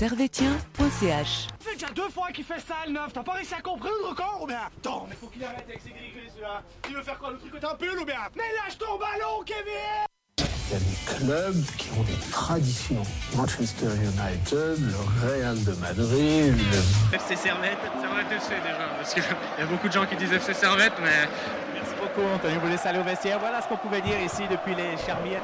[0.00, 1.48] servetien.ch.
[1.58, 3.12] C'est déjà deux fois qu'il fait ça, le neuf.
[3.12, 4.60] T'as pas réussi à comprendre encore ou bien?
[4.66, 6.62] Attends, mais faut qu'il arrête avec ses gris celui-là.
[6.80, 8.16] Tu veux faire quoi, le tricoter un pull ou bien?
[8.34, 10.06] Mais lâche ton ballon, Kevin
[10.38, 13.02] Il y a des clubs qui ont des traditions.
[13.36, 19.22] Manchester United, le Real de Madrid, le FC Servette, Servette FC déjà, parce qu'il
[19.58, 21.28] y a beaucoup de gens qui disent FC Servette, mais
[21.74, 22.54] Merci beaucoup, Anthony.
[22.56, 23.38] Vous laisse aller au vestiaire.
[23.38, 25.42] Voilà ce qu'on pouvait dire ici depuis les Charmières.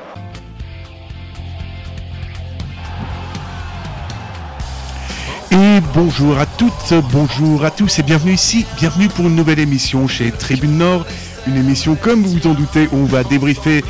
[5.77, 10.09] Et bonjour à toutes, bonjour à tous et bienvenue ici, bienvenue pour une nouvelle émission
[10.09, 11.05] chez Tribune Nord.
[11.47, 13.85] Une émission, comme vous vous en doutez, où on va débriefer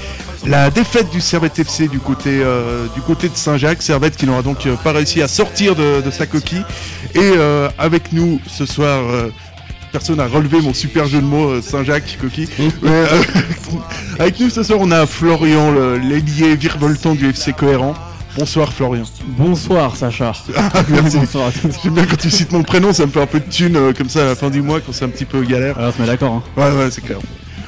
[0.44, 3.82] la défaite du Servette FC du côté, euh, du côté de Saint-Jacques.
[3.82, 6.64] Servette qui n'aura donc euh, pas réussi à sortir de, de sa coquille.
[7.14, 9.30] Et euh, avec nous ce soir, euh,
[9.92, 12.48] personne n'a relevé mon super jeu de mots Saint-Jacques coquille.
[12.58, 13.22] Mais, euh,
[14.18, 15.70] avec nous ce soir, on a Florian,
[16.02, 17.94] l'ailier virevoltant du FC Cohérent.
[18.36, 19.04] Bonsoir Florian.
[19.38, 20.32] Bonsoir Sacha.
[20.56, 21.18] Ah, merci.
[21.18, 21.74] Bonsoir à tous.
[21.82, 23.92] J'aime bien quand tu cites mon prénom, ça me fait un peu de thune euh,
[23.92, 25.78] comme ça à la fin du mois quand c'est un petit peu galère.
[25.78, 26.32] Alors, on se met d'accord.
[26.34, 26.42] Hein.
[26.60, 27.18] Ouais, ouais, c'est clair.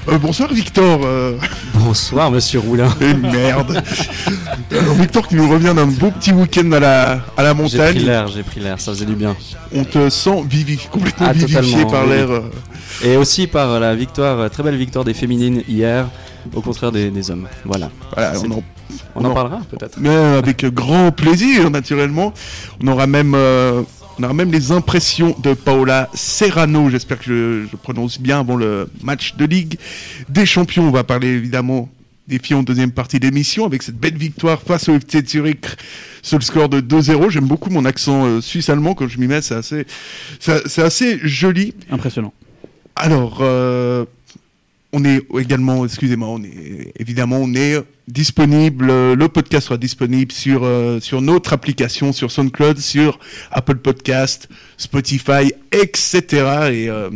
[0.08, 1.00] Euh, bonsoir Victor.
[1.04, 1.36] euh,
[1.74, 2.88] Bonsoir Monsieur Roulin.
[3.00, 3.82] et merde.
[4.70, 7.62] Alors, Victor qui nous revient d'un beau petit week-end à la, à la J'ai pris
[7.62, 7.98] montagne.
[8.04, 9.34] l'air, j'ai pris l'air, ça faisait du bien.
[9.74, 12.10] On te sent vivi, complètement Ah, vivifié totalement, par oui.
[12.10, 12.30] l'air.
[12.30, 12.40] euh.
[13.04, 16.08] Et aussi par la victoire, euh, très belle victoire des féminines hier,
[16.54, 17.46] au contraire des, des hommes.
[17.64, 17.90] Voilà.
[18.14, 18.62] Voilà, C'est on en-
[19.14, 19.98] On en parlera peut-être.
[20.00, 22.32] mais avec grand plaisir, naturellement.
[22.82, 23.82] On aura même, euh,
[24.18, 26.90] on aura même les impressions de Paola Serrano.
[26.90, 29.78] J'espère que je, je prononce bien avant le match de Ligue
[30.28, 30.84] des Champions.
[30.88, 31.88] On va parler évidemment
[32.28, 35.64] des filles en deuxième partie d'émission avec cette belle victoire face au FC Zurich
[36.22, 37.30] sur le score de 2-0.
[37.30, 39.40] J'aime beaucoup mon accent euh, suisse-allemand quand je m'y mets.
[39.40, 39.86] C'est assez,
[40.38, 41.74] c'est c'est assez joli.
[41.90, 42.34] Impressionnant.
[42.96, 44.04] Alors, euh,
[44.92, 48.86] on est également, excusez-moi, on est évidemment, on est disponible.
[48.86, 53.18] Le podcast sera disponible sur euh, sur notre application, sur SoundCloud, sur
[53.50, 56.22] Apple Podcast, Spotify, etc.
[56.72, 57.10] Et euh,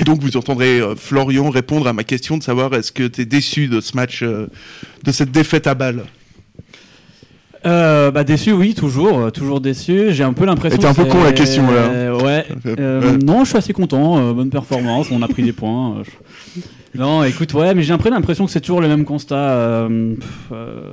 [0.00, 3.20] et donc vous entendrez euh, Florian répondre à ma question de savoir est-ce que tu
[3.20, 4.48] es déçu de ce match, de
[5.12, 6.04] cette défaite à balle?
[7.64, 10.12] Euh, bah déçu, oui, toujours, toujours déçu.
[10.12, 10.76] J'ai un peu l'impression.
[10.80, 12.16] C'était un peu con, la question, là.
[12.16, 12.46] Ouais.
[12.66, 13.18] Euh, Ouais.
[13.24, 14.32] Non, je suis assez content.
[14.32, 15.08] bonne performance.
[15.12, 16.02] On a pris des points.
[16.94, 19.34] Non, écoute, ouais, mais j'ai l'impression que c'est toujours le même constat.
[19.36, 20.90] euh, pff, euh,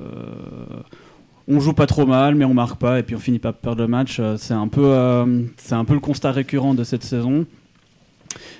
[1.47, 3.81] On joue pas trop mal, mais on marque pas, et puis on finit pas perdre
[3.81, 4.17] le match.
[4.19, 7.45] Euh, C'est un peu, euh, c'est un peu le constat récurrent de cette saison.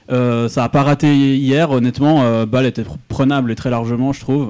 [0.10, 2.24] Ça a pas raté hier, honnêtement.
[2.24, 4.50] Euh, Ball était pr- prenable et très largement, je trouve.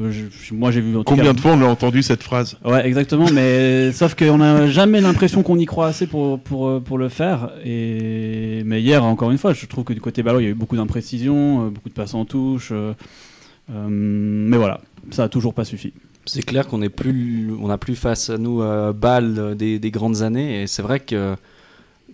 [0.00, 0.96] Euh, je- moi, j'ai vu.
[0.96, 2.56] en Combien cas- de fois on a entendu cette phrase?
[2.64, 6.80] Ouais, exactement, mais sauf qu'on n'a jamais l'impression qu'on y croit assez pour, pour, euh,
[6.80, 7.50] pour le faire.
[7.64, 8.62] Et...
[8.64, 10.54] Mais hier, encore une fois, je trouve que du côté ballon, il y a eu
[10.54, 12.70] beaucoup d'imprécisions, euh, beaucoup de passes en touche.
[12.72, 12.94] euh,
[13.70, 15.92] euh, mais voilà, ça a toujours pas suffi.
[16.24, 19.90] C'est clair qu'on est plus, on n'a plus face à nous euh, balle des, des
[19.90, 20.62] grandes années.
[20.62, 21.36] Et c'est vrai que,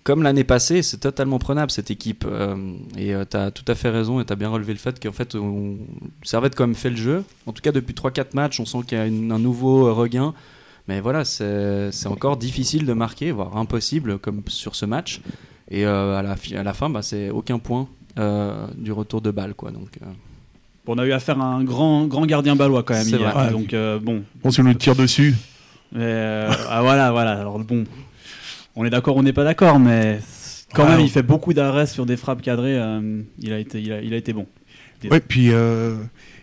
[0.09, 2.25] comme l'année passée, c'est totalement prenable cette équipe.
[2.27, 2.57] euh,
[2.97, 5.13] et tu as tout à fait raison et tu as bien relevé le fait qu'en
[5.13, 5.77] fait, on,
[6.23, 7.25] Servette quand même fait le jeu.
[7.45, 9.93] En tout cas, depuis 3-4 matchs, on sent qu'il y a une- un nouveau euh,
[9.93, 10.33] regain.
[10.89, 15.21] Mais voilà, c'est encore difficile de marquer, voire impossible, comme sur ce match.
[15.71, 17.87] Et euh, à, la, fi- à la fin, bah, c'est aucun point
[18.19, 19.53] euh, du retour de balle.
[19.55, 20.07] Quoi, donc, euh,
[20.87, 23.31] Bon, on a eu affaire à un grand, grand gardien balois quand même hier.
[23.35, 23.51] vrai.
[23.51, 24.23] Donc, euh, bon.
[24.43, 25.35] On se nous tire dessus.
[25.95, 27.33] Euh, ah, voilà, voilà.
[27.41, 27.85] Alors, bon,
[28.79, 30.21] on est d'accord, on n'est pas d'accord, mais
[30.73, 32.79] quand Ouais, même, on- il fait beaucoup d'arrêts sur des frappes cadrées.
[32.79, 34.47] euh, il, a été, il, a, il a été bon.
[35.11, 35.97] Ouais, puis euh,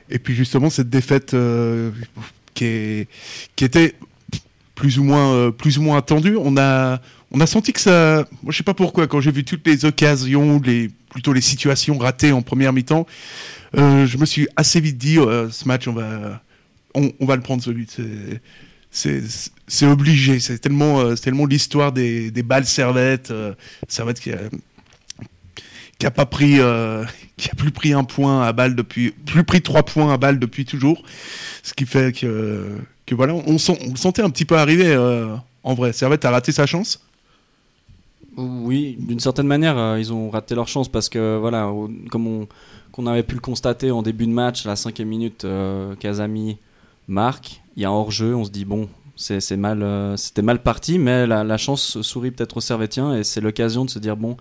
[0.09, 1.91] et puis justement cette défaite euh,
[2.53, 3.07] qui est
[3.55, 3.95] qui était
[4.75, 7.01] plus ou moins plus ou moins attendue, on a
[7.31, 9.83] on a senti que ça moi je sais pas pourquoi quand j'ai vu toutes les
[9.85, 13.05] occasions, les plutôt les situations ratées en première mi-temps,
[13.73, 16.41] je me suis assez vite dit ce match on va
[16.93, 17.97] on, on va le prendre ce but,
[18.95, 23.53] c'est obligé, c'est tellement euh, tellement l'histoire des des balles servettes, euh,
[23.87, 24.39] servettes qui a
[25.97, 27.03] qui a pas pris, euh,
[27.37, 30.39] qui a plus pris un point à balle depuis, plus pris trois points à balle
[30.39, 31.03] depuis toujours,
[31.63, 34.87] ce qui fait que, que voilà, on, sent, on le sentait un petit peu arriver.
[34.87, 37.01] euh, en vrai, Servette a raté sa chance?
[38.37, 41.71] Oui, d'une certaine manière, euh, ils ont raté leur chance parce que, voilà,
[42.11, 42.47] comme on,
[42.91, 46.57] qu'on avait pu le constater en début de match, à la cinquième minute, euh, Kazami
[47.07, 50.99] marque, il y a hors-jeu, on se dit, bon, c'est, mal, euh, c'était mal parti,
[50.99, 54.37] mais la, chance sourit peut-être aux Servétiens et c'est l'occasion de se dire, bon,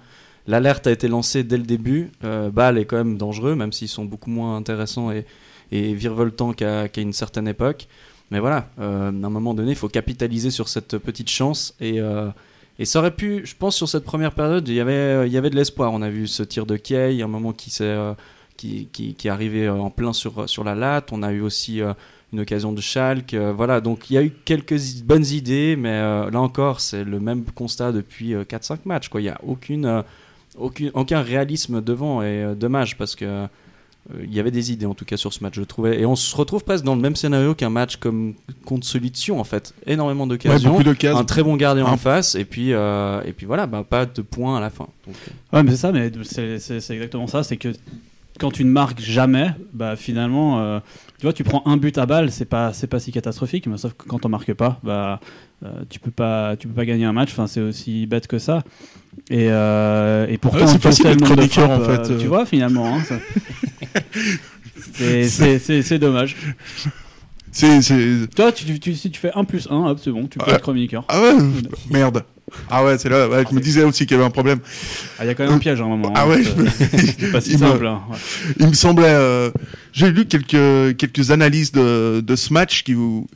[0.46, 3.88] l'alerte a été lancée dès le début, euh, Bâle est quand même dangereux, même s'ils
[3.88, 5.26] sont beaucoup moins intéressants et,
[5.72, 7.88] et virevoltants qu'à, une certaine époque.
[8.30, 12.00] Mais voilà, euh, à un moment donné, il faut capitaliser sur cette petite chance et.
[12.00, 12.30] euh,
[12.80, 15.36] et ça aurait pu, je pense, sur cette première période, il y avait, il y
[15.36, 15.92] avait de l'espoir.
[15.92, 17.96] On a vu ce tir de Kay, un moment qui, s'est,
[18.56, 21.12] qui, qui, est arrivé en plein sur, sur la latte.
[21.12, 21.80] On a eu aussi
[22.34, 23.34] une occasion de Schalke.
[23.34, 27.04] euh, voilà, donc il y a eu quelques bonnes idées, mais euh, là encore, c'est
[27.04, 29.08] le même constat depuis 4-5 matchs.
[29.08, 29.20] quoi.
[29.20, 30.02] Il n'y a aucune, euh,
[30.58, 33.46] aucune, aucun réalisme devant, et euh, dommage parce que euh,
[34.22, 35.98] il y avait des idées en tout cas sur ce match, je trouvais.
[35.98, 38.34] Et on se retrouve presque dans le même scénario qu'un match comme
[38.66, 39.72] contre Sion en fait.
[39.86, 40.78] Énormément Ouais, d'occasions.
[40.80, 41.18] d'occasions.
[41.18, 44.20] un très bon gardien en face, et puis, euh, et puis voilà, bah, pas de
[44.20, 44.88] points à la fin.
[45.06, 47.42] Donc, euh, Ouais, mais c'est ça, mais c'est exactement ça.
[47.42, 47.68] C'est que
[48.40, 50.80] quand tu ne marques jamais, bah finalement, euh,
[51.18, 53.76] tu vois, tu prends un but à balle, c'est pas c'est pas si catastrophique, mais
[53.78, 55.20] sauf que quand on marque pas, bah
[55.64, 57.30] euh, tu peux pas tu peux pas gagner un match.
[57.32, 58.62] Enfin, c'est aussi bête que ça.
[59.30, 62.18] Et, euh, et pourtant, Ouais, c'est facile d'être chroniqueur, en fait, euh.
[62.18, 63.18] Tu vois, finalement, hein, ça-
[64.94, 66.36] c'est- c'est c'est- c'est dommage.
[67.52, 67.80] C'est.
[68.34, 70.60] Toi, tu, tu- si tu fais 1 plus 1, hop, c'est bon, tu peux être
[70.62, 71.04] chroniqueur.
[71.08, 71.34] Ah ouais
[71.90, 72.24] Merde.
[72.70, 73.28] Ah ouais, c'est là.
[73.28, 74.58] ouais, je me disais aussi qu'il y avait un problème.
[75.18, 76.12] Ah, Il y a quand même un piège à un moment.
[76.16, 76.42] Ah hein, ouais,
[77.18, 77.86] c'est pas si il me- simple.
[77.86, 78.16] hein, ouais.
[78.60, 79.06] Il me semblait.
[79.08, 79.50] euh,
[79.92, 83.26] J'ai lu quelques quelques analyses de, de ce match qui où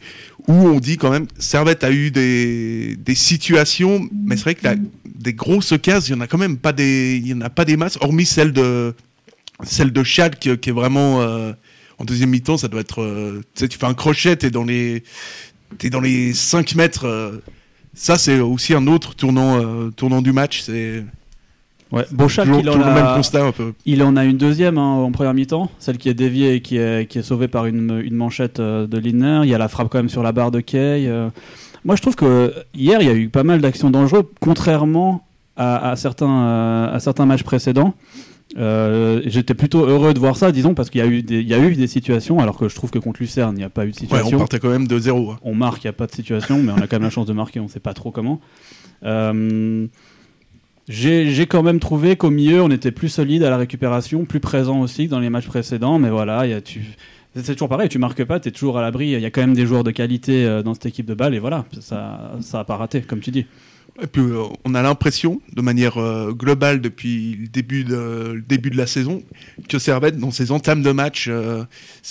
[0.47, 4.65] où on dit quand même Servette a eu des des situations, mais c'est vrai que
[4.65, 4.75] la,
[5.05, 7.51] des grosses cases, il y en a quand même pas des il y en a
[7.51, 8.95] pas des masses, hormis celle de
[9.65, 11.53] celle de qui, qui est vraiment euh,
[11.99, 14.65] en deuxième mi-temps, ça doit être euh, tu sais tu fais un crochet, t'es dans
[14.65, 15.03] les
[15.79, 17.07] t'es dans les 5 mètres.
[17.99, 20.63] Ça c'est aussi un autre tournant euh, tournant du match.
[20.63, 21.05] C'est
[21.91, 23.73] Ouais, toujours, il en même a- constat un peu.
[23.87, 26.77] Il en a une deuxième hein, en première mi-temps, celle qui est déviée et qui
[26.77, 29.41] est, qui est sauvée par une, une manchette euh, de Lindner.
[29.45, 31.07] Il y a la frappe quand même sur la barre de Kay.
[31.09, 31.31] euh.
[31.87, 35.25] Moi, je trouve que hier, il y a eu pas mal d'actions dangereuses, contrairement
[35.57, 37.95] à, à certains, à certains matchs précédents.
[38.57, 41.49] Euh, J'étais plutôt heureux de voir ça, disons, parce qu'il y, a eu des- il
[41.49, 43.69] y a eu des situations, alors que je trouve que contre Lucerne, il n'y a
[43.69, 45.33] pas eu de Ouais, situation on partait quand même de zéro.
[45.33, 45.39] hein.
[45.43, 47.27] on marque, il n'y a pas de situation, mais on a quand même la chance
[47.27, 48.41] de marquer, on ne sait pas trop comment.
[49.05, 49.87] Euh,
[50.89, 54.81] J'ai quand même trouvé qu'au milieu, on était plus solide à la récupération, plus présent
[54.81, 56.81] aussi que dans les matchs précédents, mais voilà, il y a, tu...
[57.37, 59.43] c'est toujours pareil, tu marques pas, tu es toujours à l'abri, il y a quand
[59.43, 62.61] même des joueurs de qualité euh, dans cette équipe de balle, et voilà, ça ça
[62.61, 63.45] a pas raté, comme tu dis.
[64.01, 68.87] Et puis, euh, on a l'impression, de manière euh, globale depuis le début de, la
[68.87, 69.23] saison,
[69.69, 71.65] que Servette, dans ses entames de match, euh,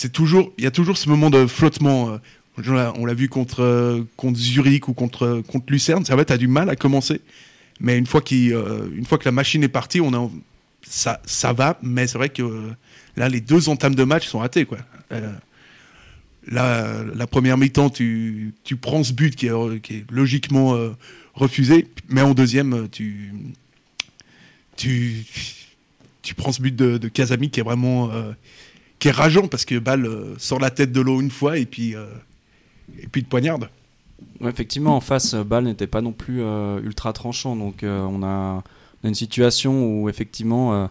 [0.04, 2.19] il y a toujours ce moment de flottement.
[2.57, 6.04] On l'a- vu contre, Zurich ou contre, Lucerne.
[6.04, 7.22] Servette a du mal à commencer.
[7.80, 10.30] Mais une fois, fois que la machine est partie, on a,
[10.81, 11.78] ça, va.
[11.81, 12.44] Mais c'est vrai que
[13.16, 14.44] là, les deux entames de match sont.
[14.44, 15.31] Euh,
[16.50, 20.75] la, première mi-temps, tu, prends ce but qui est, logiquement
[21.38, 23.31] refusé, mais en deuxième, euh, tu,
[24.75, 25.24] tu,
[26.22, 28.31] tu prends ce but de, de Kazami qui est vraiment euh,
[29.00, 31.66] qui est rageant parce que Ball euh, sort la tête de l'eau une fois et
[31.66, 32.06] puis, euh,
[33.01, 33.69] et puis de poignarde.
[34.44, 36.42] Effectivement, en face, Bâle n'était pas non plus
[36.84, 37.56] ultra tranchant.
[37.56, 38.63] Donc, on, a,
[39.04, 40.90] une situation où, effectivement,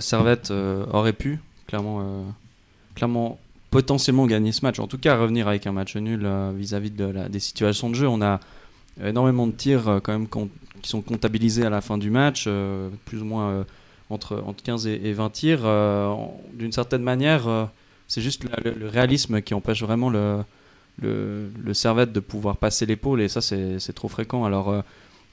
[0.00, 2.34] Servette aurait pu, clairement,
[2.96, 3.38] clairement,
[3.70, 4.80] potentiellement gagner ce match.
[4.80, 8.08] En tout cas, revenir avec un match nul vis-à-vis de la- des situations de jeu.
[8.08, 8.40] On a
[9.02, 10.28] énormément de tirs, euh, quand même,
[10.82, 13.64] qui sont comptabilisés à la fin du match, euh, plus ou moins euh,
[14.10, 15.60] entre, entre 15 et, et 20 tirs.
[16.52, 17.68] D'une certaine manière,
[18.06, 20.38] c'est juste le, le réalisme qui empêche vraiment le
[21.02, 24.44] le, le Servette de pouvoir passer l'épaule et ça c'est trop fréquent.
[24.44, 24.84] Alors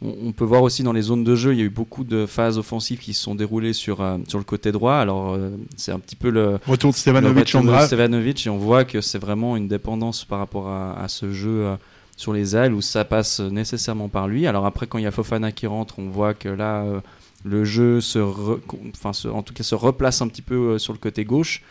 [0.02, 2.04] on, on peut voir aussi dans les zones de jeu, il y a eu beaucoup
[2.04, 3.98] de phases offensives qui se sont déroulées sur,
[4.28, 4.96] sur le côté droit.
[4.96, 5.38] Alors
[5.78, 7.86] c'est un petit peu le, Retour de Stevanovic retour en de drap.
[7.86, 11.76] Stevanovic et on voit que c'est vraiment une dépendance par rapport à, à ce jeu
[12.22, 14.46] sur les ailes où ça passe nécessairement par lui.
[14.46, 17.02] Alors après quand il y a Fofana qui rentre, on voit que là euh,
[17.44, 21.26] le jeu se, en tout cas se replace un petit peu euh, sur le côté
[21.26, 21.64] gauche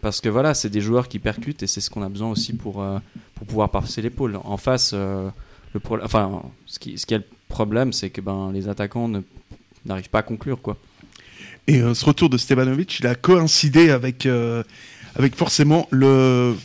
[0.00, 2.54] parce que voilà, c'est des joueurs qui percutent et c'est ce qu'on a besoin aussi
[2.54, 2.98] pour, euh,
[3.34, 4.38] pour pouvoir passer l'épaule.
[4.44, 5.28] En face, euh,
[5.74, 9.10] le enfin, ce qui, ce qui est le problème, c'est que ben, les attaquants
[9.84, 10.78] n'arrivent pas à conclure quoi.
[11.66, 14.26] Et ce retour de Stevanovic, il a coïncidé avec,
[15.14, 16.56] avec forcément le.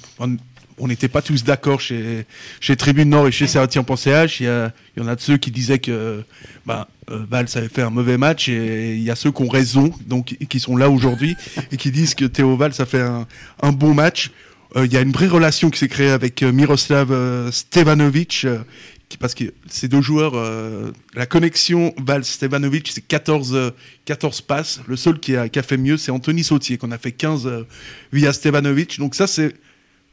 [0.77, 2.25] On n'était pas tous d'accord chez,
[2.59, 3.45] chez Tribune Nord et chez.
[3.45, 6.23] Il y, a- il y en a de ceux qui disaient que
[6.65, 9.47] bah, euh, Valls avait fait un mauvais match et il y a ceux qui ont
[9.49, 11.35] raison, donc qui sont là aujourd'hui
[11.71, 13.27] et qui disent que Théo Valls a fait un,
[13.61, 14.31] un bon match.
[14.75, 17.11] Euh, Il y a une vraie relation qui s'est créée avec euh, Miroslav
[17.51, 18.41] Stevanovic.
[18.45, 18.59] euh,
[19.07, 23.69] qui- parce que ces deux joueurs, euh, la connexion Val-Stevanovic, c'est 14, euh,
[24.05, 24.81] 14 passes.
[24.87, 27.45] Le seul qui a, qui a fait mieux, c'est Anthony Sautier, qu'on a fait 15
[27.45, 27.63] euh,
[28.11, 28.97] via Stevanovic.
[28.99, 29.53] Donc ça, c'est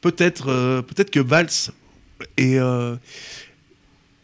[0.03, 1.73] peut-être euh, peut-être que Valls
[2.39, 2.97] euh,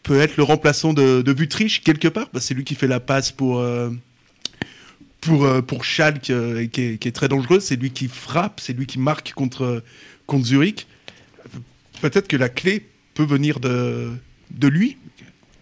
[0.03, 2.29] peut être le remplaçant de, de Butrich, quelque part.
[2.29, 3.57] que c'est lui qui fait la passe pour...
[3.59, 3.89] euh,
[5.21, 6.31] pour, euh, pour Schalke,
[6.71, 9.83] qui, est, qui est très dangereux, c'est lui qui frappe, c'est lui qui marque contre,
[10.27, 10.87] contre Zurich.
[11.99, 14.13] Peut-être que la clé peut venir de,
[14.51, 14.95] de lui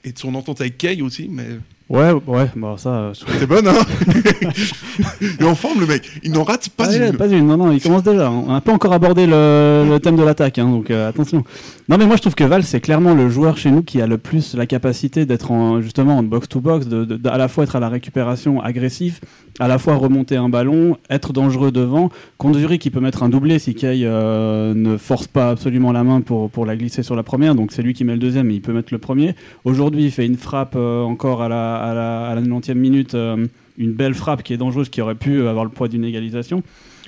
[0.04, 1.48] et de son entente avec Kay aussi, mais
[1.90, 2.90] Ouais, ouais, bon, ça.
[2.90, 3.74] euh, je- C'est bonne, hein
[5.22, 6.10] Il est en forme, le mec.
[6.24, 7.16] Il n'en rate pas Ah, une.
[7.16, 8.30] Pas une, non, non, il commence déjà.
[8.30, 11.44] On n'a pas encore abordé le, le thème de l'attaque, hein, donc euh, attention.
[11.90, 14.08] Non, mais moi je trouve que Val, c'est clairement le joueur chez nous qui a
[14.08, 17.64] le plus la capacité d'être en, justement en box-to-box, de, de- de- à la fois
[17.64, 19.22] être à la récupération agressif,
[19.60, 22.10] à la fois remonter un ballon, être dangereux devant.
[22.38, 26.04] Contre Zurich, il peut mettre un doublé si Kay euh, ne force pas absolument la
[26.04, 28.48] main pour, pour la glisser sur la première, donc c'est lui qui met le deuxième,
[28.48, 29.36] mais il peut mettre le premier.
[29.64, 33.16] Aujourd'hui, il fait une frappe euh, encore à la, à la, à la 90e minute,
[33.16, 33.46] euh,
[33.78, 36.64] une belle frappe qui est dangereuse, qui aurait pu avoir le poids d'une égalisation.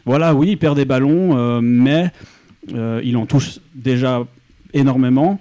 [0.06, 2.12] Voilà, oui, il perd des ballons, euh, mais
[2.74, 4.26] euh, il en touche déjà
[4.74, 5.40] énormément.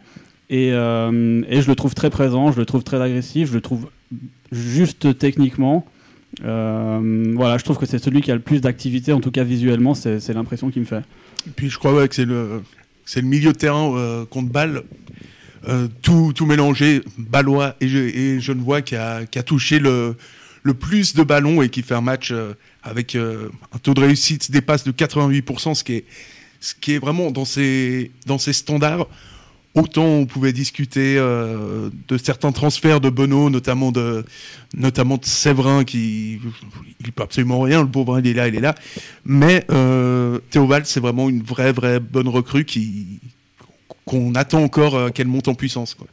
[0.51, 3.89] Et, je le trouve très présent, je le trouve très agressif, je le trouve
[4.51, 5.85] juste techniquement.
[6.41, 9.95] Voilà, je trouve que c'est celui qui a le plus d'activité, en tout cas visuellement,
[9.95, 11.03] c'est l'impression qu'il me fait.
[11.47, 12.63] Et puis je crois que c'est le,
[13.09, 14.83] c'est le milieu de terrain euh, contre balle,
[15.67, 20.17] euh, tout, tout mélangé, Ballois et, et Genevois qui a, qui a touché le,
[20.62, 24.00] le plus de ballons et qui fait un match euh, avec euh, un taux de
[24.00, 26.05] réussite dépasse de 88%, ce qui est,
[26.61, 29.09] ce qui est vraiment dans ses, dans ses standards.
[29.75, 34.25] Autant on pouvait discuter de certains transferts de Benoît, notamment de,
[34.75, 36.41] notamment de Séverin, qui
[37.00, 38.75] il peut absolument rien, le pauvre, il est là, il est là.
[39.25, 39.65] Mais
[40.50, 43.21] Théobald, c'est vraiment une vraie, vraie bonne recrue qui
[44.04, 45.95] qu'on attend encore euh, qu'elle monte en puissance.
[45.95, 46.07] Quoi.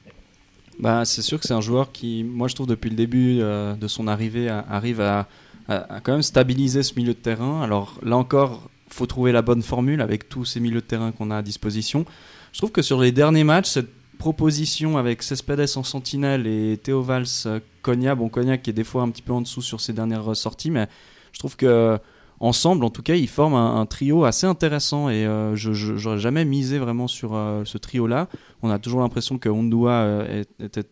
[0.80, 3.76] Bah, c'est sûr que c'est un joueur qui, moi je trouve depuis le début euh,
[3.76, 5.28] de son arrivée, arrive à,
[5.68, 7.62] quand même stabiliser ce milieu de terrain.
[7.62, 11.32] Alors là encore, faut trouver la bonne formule avec tous ces milieux de terrain qu'on
[11.32, 12.06] a à disposition.
[12.52, 17.02] Je trouve que sur les derniers matchs, cette proposition avec Cespedes en sentinelle et Théo
[17.02, 19.82] Valls, euh, Cognac, bon Cognac qui est des fois un petit peu en dessous sur
[19.82, 20.88] ses dernières sorties, mais
[21.32, 21.98] je trouve que
[22.40, 26.46] ensemble, en tout cas, ils forment un, trio assez intéressant et euh, je j'aurais jamais
[26.46, 28.28] misé vraiment sur euh, ce trio-là.
[28.62, 30.86] On a toujours l'impression que Ondua euh, était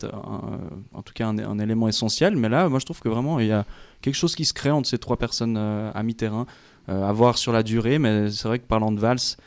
[0.93, 3.51] en tout cas un, élément essentiel, mais là, moi je trouve que vraiment il y
[3.51, 3.65] a
[4.01, 6.45] quelque chose qui se crée entre ces trois personnes euh, à mi-terrain,
[6.87, 9.37] à voir sur la durée, mais c'est vrai que parlant de Valls,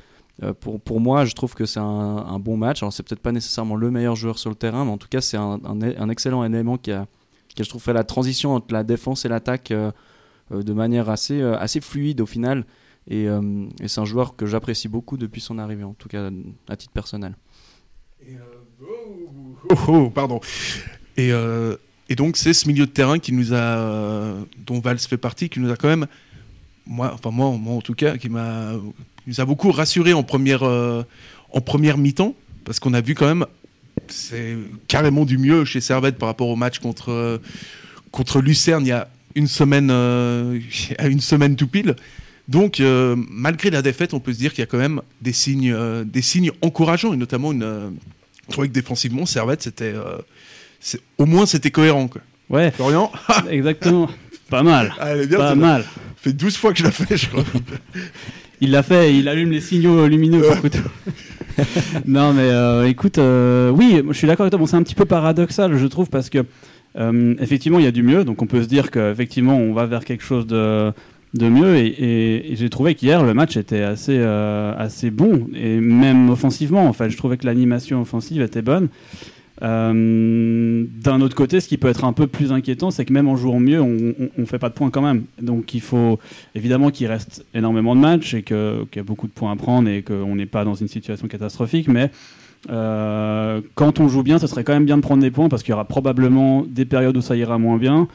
[0.60, 2.82] pour, moi, je trouve que c'est un, bon match.
[2.82, 5.20] Alors, c'est peut-être pas nécessairement le meilleur joueur sur le terrain, mais en tout cas,
[5.20, 7.06] c'est un, excellent élément qui a,
[7.54, 9.70] qui je trouve, fait la transition entre la défense et l'attaque
[10.50, 12.64] de manière assez, euh, assez fluide au final.
[13.08, 16.30] Et, euh, et c'est un joueur que j'apprécie beaucoup depuis son arrivée, en tout cas
[16.68, 17.36] à titre personnel.
[19.70, 20.40] Oh, oh, pardon.
[21.16, 21.76] Et, euh,
[22.08, 25.48] et donc, c'est ce milieu de terrain qui nous a, euh, dont Valls fait partie,
[25.48, 26.06] qui nous a quand même,
[26.86, 28.72] moi, enfin moi, moi en tout cas, qui m'a,
[29.26, 31.02] nous a beaucoup rassuré en première, euh,
[31.52, 32.34] en première mi-temps,
[32.64, 33.46] parce qu'on a vu quand même,
[34.08, 34.56] c'est
[34.88, 37.38] carrément du mieux chez Servette par rapport au match contre, euh,
[38.10, 40.58] contre Lucerne il y a une semaine, euh,
[40.98, 41.94] à une semaine tout pile.
[42.48, 45.32] Donc, euh, malgré la défaite, on peut se dire qu'il y a quand même des
[45.32, 47.62] signes, euh, des signes encourageants, et notamment une.
[47.62, 47.88] euh,
[48.48, 49.92] je trouvais que défensivement, Servette, c'était.
[49.94, 50.18] euh,
[51.18, 52.06] au moins, c'était cohérent.
[52.08, 52.20] Quoi.
[52.48, 53.10] Ouais, Florian
[53.50, 54.08] exactement.
[54.48, 54.94] Pas mal.
[55.00, 55.84] Ah, bien, Pas mal.
[56.16, 57.44] Fait 12 fois que je la fais, je crois.
[58.60, 60.42] Il l'a fait, il allume les signaux lumineux
[62.06, 64.58] non mais euh, écoute, euh, oui, je suis d'accord avec toi.
[64.58, 66.42] Bon, c'est un petit peu paradoxal, je trouve, parce que euh,
[67.38, 70.04] effectivement, il y a du mieux, donc on peut se dire qu'effectivement, on va vers
[70.04, 70.92] quelque chose de,
[71.34, 71.76] de mieux.
[71.76, 76.86] Et, j'ai trouvé qu'hier, le match était assez, euh, assez bon, et même offensivement.
[76.86, 78.88] En fait, je trouvais que l'animation offensive était bonne.
[79.62, 83.28] Euh, D'un autre côté, ce qui peut être un peu plus inquiétant, c'est que même
[83.28, 85.24] en jouant mieux, on, on fait pas de points quand même.
[85.40, 86.18] Donc il faut
[86.54, 89.88] évidemment qu'il reste énormément de matchs et qu'il y a beaucoup de points à prendre
[89.88, 91.88] et qu'on n'est pas dans une situation catastrophique.
[91.88, 92.10] Mais
[92.70, 95.62] euh, quand on joue bien, ce serait quand même bien de prendre des points parce
[95.62, 98.08] qu'il y aura probablement des périodes où ça ira moins bien.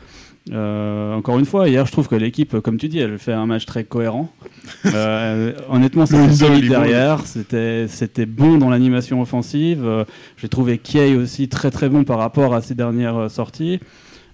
[0.52, 3.46] Euh, encore une fois, hier, je trouve que l'équipe, comme tu dis, elle fait un
[3.46, 4.30] match très cohérent.
[4.86, 9.82] Euh, honnêtement, c'était solide derrière, c'était c'était bon dans l'animation offensive.
[9.84, 10.06] Euh,
[10.38, 13.80] J'ai trouvé Kay aussi très très bon par rapport à ses dernières sorties.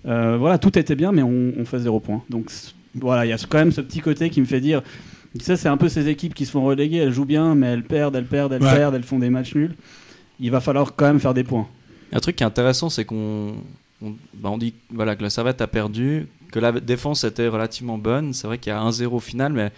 [0.05, 2.21] Voilà, tout était bien, mais on, on fait zéro point.
[2.29, 2.49] Donc
[2.95, 4.81] voilà, il y a quand même ce petit côté qui me fait dire,
[5.37, 7.67] tu sais, c'est un peu ces équipes qui se font reléguer, elles jouent bien, mais
[7.67, 8.75] elles perdent, elles perdent, elles Ouais.
[8.75, 9.75] perdent, elles font des matchs nuls.
[10.39, 11.67] Il va falloir quand même faire des points.
[12.11, 13.55] Un truc qui est intéressant, c'est qu'on
[14.01, 17.97] on, bah, on dit voilà, que la Servette a perdu, que la défense était relativement
[17.97, 18.33] bonne.
[18.33, 19.71] C'est vrai qu'il y a 1-0 au final, mais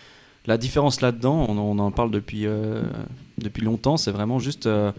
[0.45, 2.81] la différence là-dedans, on, en parle depuis, euh,
[3.37, 4.91] depuis longtemps, c'est vraiment juste euh,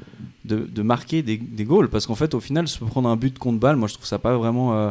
[0.44, 1.88] de, de marquer des, des goals.
[1.88, 4.18] Parce qu'en fait, au final, se prendre un but contre balle, moi je trouve ça
[4.18, 4.90] pas vraiment euh,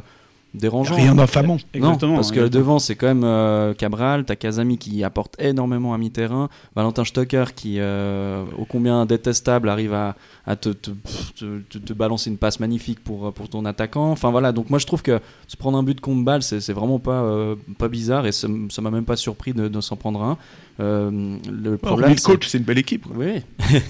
[0.53, 0.96] dérangeant.
[0.96, 1.58] Rien d'infamant.
[1.75, 5.98] Non, parce que devant, c'est quand même euh, Cabral, t'as Kazami qui apporte énormément à
[5.98, 10.15] mi-terrain, Valentin Stocker qui, euh, ô combien détestable, arrive à,
[10.48, 10.91] à te, te,
[11.38, 14.12] te- te- te balancer une passe magnifique pour, pour ton attaquant.
[14.12, 17.00] Enfin voilà, donc moi je trouve que se prendre un but contre balle, c'est vraiment
[17.00, 18.48] pas, euh, pas bizarre et ça
[18.82, 20.38] m'a même pas surpris de, de s'en prendre un.
[20.79, 23.06] Euh, le Hormis problème, le c'est- coach, c'est une belle équipe.
[23.06, 23.15] quoi.
[23.18, 23.41] oui,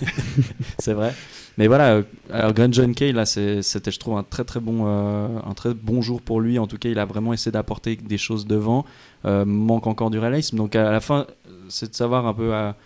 [0.80, 1.14] c'est vrai.
[1.60, 4.86] Mais voilà, euh, alors Grant John Kay, là, c'était, je trouve, un très très bon,
[4.88, 6.58] euh, un très bon jour pour lui.
[6.58, 8.86] En tout cas, il a vraiment essayé d'apporter des choses devant.
[9.26, 10.56] Euh, manque encore du réalisme.
[10.56, 11.28] Donc à la fin,
[11.68, 12.78] c'est de savoir un peu à-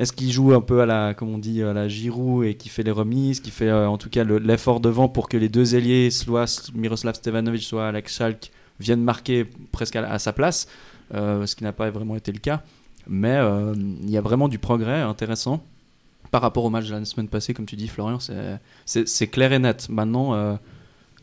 [0.00, 2.82] est-ce qu'il joue un peu à la, comme on dit, la Giroud et qui fait
[2.82, 6.10] les remises, qui fait en tout cas le- l'effort devant pour que les deux ailiers,
[6.10, 10.66] soit Miroslav Stevanovic, soit Alex Schalk, viennent marquer presque à, sa place,
[11.12, 12.62] ce qui n'a pas vraiment été le cas.
[13.06, 13.38] Mais
[14.02, 15.62] il y a vraiment du progrès intéressant
[16.32, 18.18] par rapport au match de la semaine passée, comme tu dis, Florian.
[18.18, 18.58] c'est-
[19.28, 19.88] clair et net.
[19.90, 20.56] Maintenant, euh,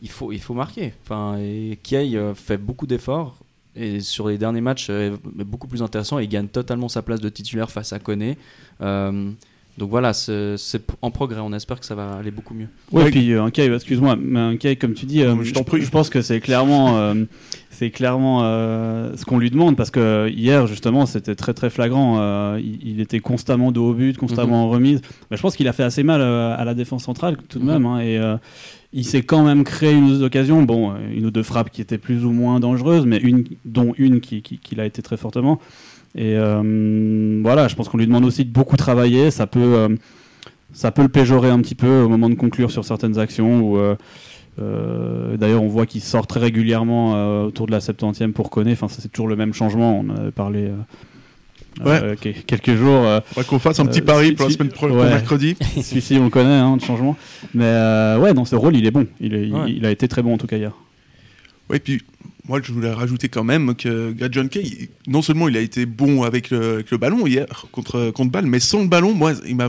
[0.00, 0.94] il, faut, il faut marquer.
[1.02, 1.78] Enfin, et
[2.16, 3.36] euh, fait beaucoup d'efforts.
[3.76, 6.18] Et sur les derniers matchs, euh, est beaucoup plus intéressant.
[6.20, 8.38] Il gagne totalement sa place de titulaire face à Koné.
[8.80, 9.32] Euh,
[9.78, 10.56] donc voilà, c'est
[11.02, 11.40] en progrès.
[11.40, 12.68] On espère que ça va aller beaucoup mieux.
[12.92, 13.10] Ouais, Ouais.
[13.10, 15.80] puis euh, un Kai, excuse-moi, mais un Kai, comme tu dis, euh, je prie.
[15.82, 17.24] je pense que c'est clairement, euh,
[17.70, 22.18] c'est clairement euh, ce qu'on lui demande parce que hier justement c'était très très flagrant.
[22.20, 25.00] euh, il, il était constamment de haut but, constamment en remise.
[25.30, 27.70] Je pense qu'il a fait assez mal euh, à la défense centrale tout de Mhm.
[27.72, 27.86] même.
[27.86, 28.36] hein, et euh,
[28.92, 31.70] il s'est quand même créé une ou deux occasions, bon, euh, une ou deux frappes
[31.70, 35.00] qui étaient plus ou moins dangereuses, mais une, dont une qui, qui, qui l'a été
[35.00, 35.58] très fortement.
[36.16, 39.30] Et euh, voilà, je pense qu'on lui demande aussi de beaucoup travailler.
[39.30, 39.88] Ça peut, euh,
[40.72, 43.60] ça peut le péjorer un petit peu au moment de conclure sur certaines actions.
[43.62, 43.94] Où, euh,
[45.36, 48.82] D'ailleurs, on voit qu'il sort très régulièrement euh, autour de la 70e pour connaître.
[48.82, 50.00] Enfin, ça, c'est toujours le même changement.
[50.00, 50.74] On en avait parlé euh,
[51.84, 52.16] Ouais.
[52.46, 53.04] quelques jours.
[53.26, 55.08] Faudrait qu'on fasse un petit pari pour la semaine pro- ouais.
[55.08, 55.56] mercredi.
[55.82, 57.16] Celui-ci, on le connaît, hein, le changement.
[57.54, 57.72] Mais
[58.20, 59.06] ouais, dans ce rôle, il est bon.
[59.20, 59.72] Il, est- il- Ouais.
[59.72, 60.72] il a été très bon en tout cas hier.
[61.70, 62.02] Ouais, puis
[62.48, 65.86] moi je voulais rajouter quand même que Greg John Kay, non seulement il a été
[65.86, 69.32] bon avec le, avec le ballon hier contre contre balle, mais sans le ballon, moi
[69.46, 69.68] il m'a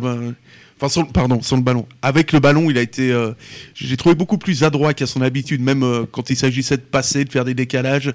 [0.78, 3.32] enfin sans, pardon sans le ballon, avec le ballon il a été, euh,
[3.74, 7.26] j'ai trouvé beaucoup plus adroit qu'à son habitude, même euh, quand il s'agissait de passer,
[7.26, 8.14] de faire des décalages.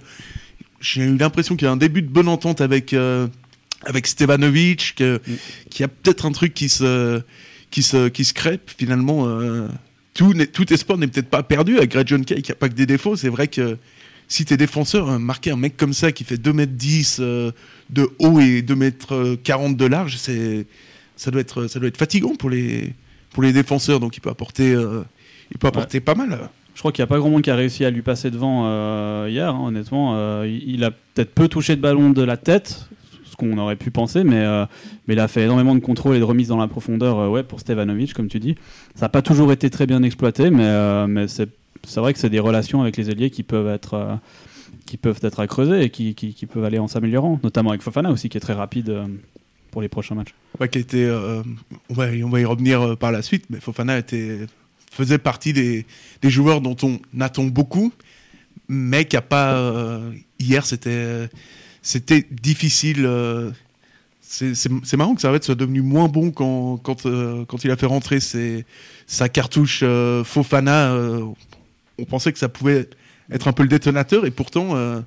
[0.80, 3.28] J'ai eu l'impression qu'il y a un début de bonne entente avec euh,
[3.84, 5.20] avec Stevanovic, que
[5.70, 7.20] qu'il y a peut-être un truc qui se
[7.70, 9.26] qui se qui se crée finalement.
[9.26, 9.68] euh,
[10.16, 12.74] tout, tout espoir n'est peut-être pas perdu avec Greg John Kay qui a pas que
[12.74, 13.16] des défauts.
[13.16, 13.76] C'est vrai que
[14.28, 17.52] si t'es défenseur, hein, marquer un mec comme ça qui fait 2m10 euh,
[17.90, 22.92] de haut et 2m40 de large, ça doit être ça doit être fatigant pour les
[23.30, 24.00] pour les défenseurs.
[24.00, 25.02] Donc il peut apporter euh,
[25.50, 26.50] il peut apporter pas mal.
[26.74, 28.64] Je crois qu'il n'y a pas grand monde qui a réussi à lui passer devant
[28.66, 30.12] euh, hier, hein, honnêtement.
[30.14, 32.86] Euh, il a peut-être peu touché de ballon de la tête,
[33.24, 34.66] ce qu'on aurait pu penser, mais, euh,
[35.06, 37.42] mais il a fait énormément de contrôle et de remise dans la profondeur euh, ouais,
[37.42, 38.56] pour Stevanovic, comme tu dis.
[38.94, 41.48] Ça n'a pas toujours été très bien exploité, mais, euh, mais c'est
[41.84, 44.14] c'est vrai que c'est des relations avec les ailiers qui peuvent être, euh,
[44.86, 48.10] qui peuvent être à creuser et qui, qui, peuvent aller en s'améliorant, notamment avec Fofana
[48.10, 49.06] aussi, qui est très rapide euh,
[49.70, 50.34] pour les prochains matchs.
[50.70, 51.42] Qui été, euh,
[51.90, 54.46] on, va, y- on va y revenir euh, par la suite, mais Fofana était,
[54.90, 55.84] faisait partie des,
[56.22, 57.92] des joueurs dont on attend beaucoup,
[58.68, 60.00] mais qui a pas.
[60.40, 61.28] hier, c'était
[61.82, 63.04] c'était difficile.
[63.06, 63.50] euh,
[64.20, 67.06] c'est marrant que Servette soit devenu moins bon quand, quand,
[67.46, 68.18] quand il a fait rentrer
[69.06, 69.84] sa cartouche
[70.24, 70.96] Fofana.
[71.98, 72.88] On pensait que ça pouvait
[73.30, 75.00] être un peu le détonateur, et pourtant, euh,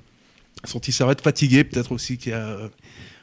[0.64, 2.56] senti Servette fatigué, peut-être aussi qu'il y a.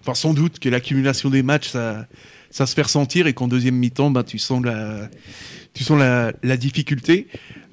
[0.02, 2.08] Enfin, sans doute que l'accumulation des matchs, ça,
[2.50, 5.10] ça se fait ressentir et qu'en deuxième mi-temps, bah, tu sens la,
[5.74, 7.28] tu sens la, la difficulté.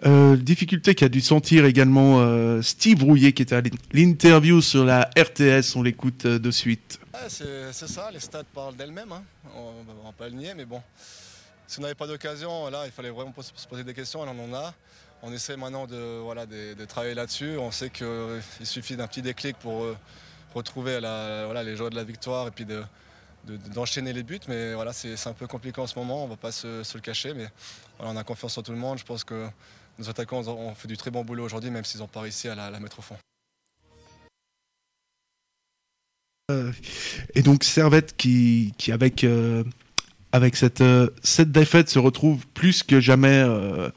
[0.04, 5.08] Euh, difficulté qu'a dû sentir également euh, Steve Rouillet qui était à l'interview sur la
[5.16, 5.76] RTS.
[5.76, 7.00] On l'écoute euh, de suite.
[7.14, 9.22] Ouais, c'est ça, les stats parlent d'elles-mêmes, hein.
[9.56, 10.82] on ne va pas le nier, mais bon,
[11.66, 14.54] si on n'avait pas d'occasion, là, il fallait vraiment se poser des questions, on en
[14.54, 14.74] a.
[15.26, 18.06] On essaie maintenant de, travailler là-dessus, on sait qu'il
[18.62, 19.96] suffit d'un petit déclic pour euh,
[20.54, 22.84] retrouver les joies de la victoire et puis de-
[23.46, 26.32] de- d'enchaîner les buts, mais voilà, c'est un peu compliqué en ce moment, on ne
[26.32, 27.46] va pas se, le cacher, mais
[28.00, 29.48] on a confiance en tout le monde, je pense que
[29.98, 32.54] nos attaquants ont fait du très bon boulot aujourd'hui, même s'ils n'ont pas réussi à
[32.54, 33.16] la- mettre au fond.
[37.34, 39.64] Et donc Servette qui, avec, euh,
[40.34, 43.88] avec cette, euh, cette défaite se retrouve plus que jamais euh,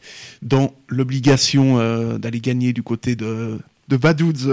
[0.44, 4.48] dans l'obligation euh, d'aller gagner du côté de, de Vaduz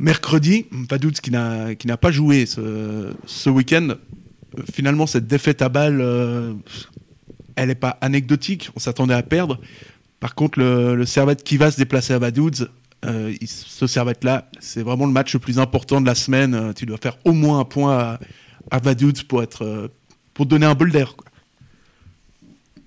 [0.00, 0.66] mercredi.
[0.90, 3.94] Vaduz qui n'a pas joué ce, ce week-end.
[4.72, 6.00] Finalement, cette défaite à balle,
[7.54, 8.70] elle n'est pas anecdotique.
[8.74, 9.60] On s'attendait à perdre.
[10.18, 12.68] Par contre, le, le Servette qui va se déplacer à Vaduz,
[13.04, 16.74] ce Servette-là, c'est vraiment le match le plus important de la semaine.
[16.74, 18.20] Tu dois faire au moins un point à,
[18.72, 19.88] à Vaduz pour être,
[20.34, 21.14] pour te donner un bol d'air.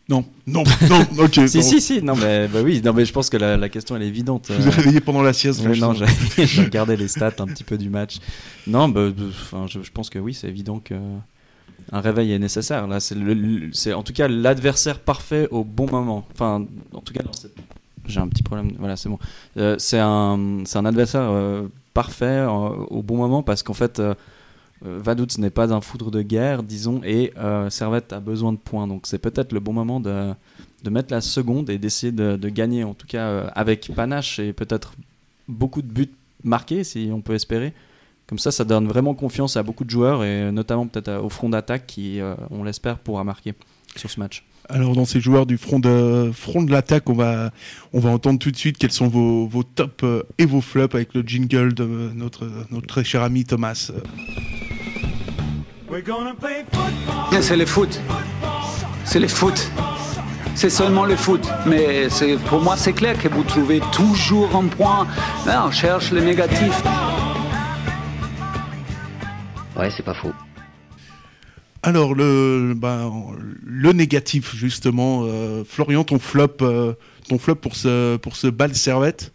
[0.07, 1.33] Non, non, non, ok.
[1.47, 1.63] Si, non.
[1.63, 4.03] si, si, non, mais bah oui, non, mais je pense que la, la question elle
[4.03, 4.47] est évidente.
[4.49, 5.65] Je vous ai Euh, réveillé pendant la sieste.
[5.65, 5.93] Ouais, non,
[6.37, 8.17] j'ai regardé les stats un petit peu du match.
[8.67, 10.93] Non, bah, bah, enfin, je, je pense que oui, c'est évident que
[11.91, 12.85] un réveil est nécessaire.
[12.87, 16.27] Là, c'est en tout cas l'adversaire parfait au bon moment.
[16.33, 17.23] Enfin, en tout cas,
[18.07, 18.73] j'ai un petit problème.
[18.77, 19.17] Voilà, c'est bon.
[19.57, 23.99] Euh, c'est un, c'est un adversaire euh, parfait euh, au bon moment parce qu'en fait,
[23.99, 24.13] euh, euh,
[24.81, 28.87] Vaduz n'est pas un foudre de guerre, disons, et euh, Servette a besoin de points.
[28.87, 30.33] Donc c'est peut-être le bon moment de,
[30.83, 34.53] de mettre la seconde et d'essayer de, gagner, en tout cas euh, avec panache et
[34.53, 34.93] peut-être
[35.47, 36.11] beaucoup de buts
[36.43, 37.73] marqués, si on peut espérer.
[38.27, 41.49] Comme ça, ça donne vraiment confiance à beaucoup de joueurs et notamment peut-être au front
[41.49, 43.53] d'attaque qui, euh, on l'espère, pourra marquer
[43.95, 44.43] sur ce match.
[44.67, 47.51] Alors dans ces joueurs du front de front de l'attaque, on va
[47.93, 50.95] on va entendre tout de suite quels sont vos, vos tops euh, et vos flops
[50.95, 51.85] avec le jingle de
[52.15, 53.91] notre notre très cher ami Thomas.
[57.41, 58.01] C'est le foot.
[59.05, 59.71] C'est le foot.
[60.53, 61.47] C'est seulement le foot.
[61.65, 65.07] Mais c'est- pour moi, c'est clair que vous trouvez toujours un point.
[65.45, 66.81] Là, on cherche le négatif.
[69.77, 70.33] Ouais, c'est pas faux.
[71.83, 73.11] Alors le ben,
[73.63, 76.93] le négatif justement, euh, Florian, ton flop euh,
[77.29, 79.31] ton flop pour ce pour ce bal servette.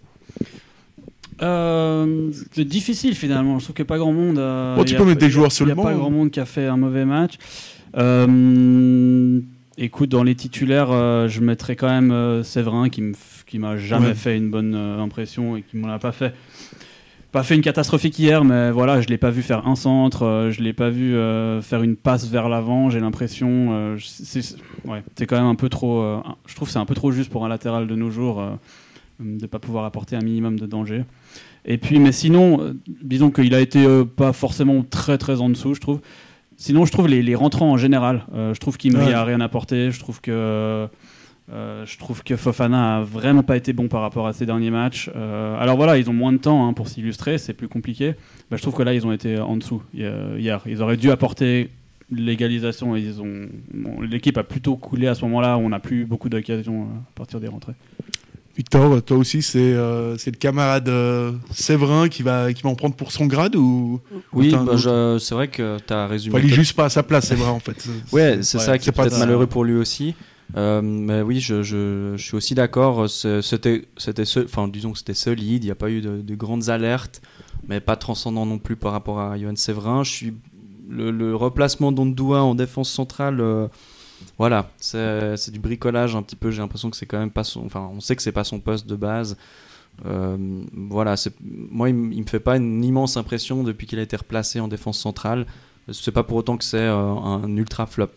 [1.42, 3.58] Euh, c'est difficile finalement.
[3.58, 4.38] Je trouve qu'il n'y a pas grand monde.
[4.38, 6.30] euh, Bon, tu peux a- mettre des joueurs seulement, Il n'y a pas grand monde
[6.30, 7.34] qui a fait un mauvais match.
[7.96, 9.40] Euh,
[9.78, 10.88] écoute, dans les titulaires,
[11.28, 13.02] je mettrais quand même Séverin qui
[13.46, 14.14] qui m'a jamais Ouais.
[14.14, 16.34] fait une bonne impression et qui m'en a pas fait.
[17.32, 20.62] Pas fait une catastrophique hier, mais voilà, je l'ai pas vu faire un centre, je
[20.62, 21.14] l'ai pas vu
[21.62, 22.90] faire une passe vers l'avant.
[22.90, 26.20] J'ai l'impression, c'est ouais, quand même un peu trop.
[26.46, 28.42] je trouve c'est un peu trop juste pour un latéral de nos jours
[29.20, 31.04] de pas pouvoir apporter un minimum de danger.
[31.64, 35.48] Et puis, mais sinon, euh, disons qu'il a été euh, pas forcément très très en
[35.50, 36.00] dessous, je trouve.
[36.56, 39.12] Sinon, je trouve les, les rentrants en général, euh, je trouve qu'Imri Ouais.
[39.14, 39.90] a rien apporté.
[39.90, 40.88] Je trouve que
[41.52, 44.70] euh, je trouve que Fofana a vraiment pas été bon par rapport à ses derniers
[44.70, 45.10] matchs.
[45.58, 48.14] Alors voilà, ils ont moins de temps hein, pour s'illustrer, c'est plus compliqué.
[48.50, 50.62] Bah, je trouve que là, ils ont été en dessous hier.
[50.66, 51.70] Ils auraient dû apporter
[52.12, 52.94] l'égalisation.
[52.96, 55.58] et Ils ont bon, l'équipe a plutôt coulé à ce moment-là.
[55.58, 57.74] On n'a plus eu beaucoup d'occasions à partir des rentrées.
[58.60, 62.94] Victor, toi aussi c'est euh, le camarade euh, Séverin qui va qui va en prendre
[62.94, 64.00] pour son grade ou?
[64.34, 64.76] Oui, bah,
[65.18, 66.36] c'est vrai que tu as résumé.
[66.36, 67.88] Enfin, il est juste pas à sa place, Séverin en fait.
[68.12, 70.14] Ouais, c'est Ouais, ça qui est peut-être malheureux pour lui aussi.
[70.58, 73.08] Euh, mais oui, je, je, je suis aussi d'accord.
[73.08, 73.88] C'était,
[74.44, 75.64] enfin, disons que c'était solide.
[75.64, 77.22] Il n'y a pas eu de, de grandes alertes,
[77.66, 80.04] mais pas transcendant non plus par rapport à Johan Séverin.
[80.04, 80.34] Je suis
[80.86, 83.40] le, le replacement d'Ondoua en défense centrale.
[84.38, 86.50] Voilà, c'est, du bricolage un petit peu.
[86.50, 87.64] J'ai l'impression que c'est quand même pas son.
[87.66, 89.36] Enfin, on sait que c'est pas son poste de base.
[90.06, 90.36] Euh,
[90.72, 94.60] voilà, moi, il, il me fait pas une immense impression depuis qu'il a été replacé
[94.60, 95.46] en défense centrale.
[95.92, 98.10] C'est pas pour autant que c'est euh, un ultra flop.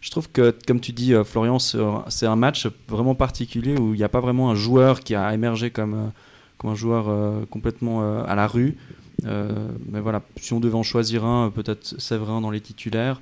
[0.00, 3.96] Je trouve que, comme tu dis, euh, Florian, c'est un match vraiment particulier où il
[3.96, 6.12] n'y a pas vraiment un joueur qui a émergé comme,
[6.58, 7.06] comme un joueur
[7.48, 8.76] complètement à la rue.
[9.22, 13.20] Mais voilà, si on devait en choisir un, peut-être Séverin dans les titulaires.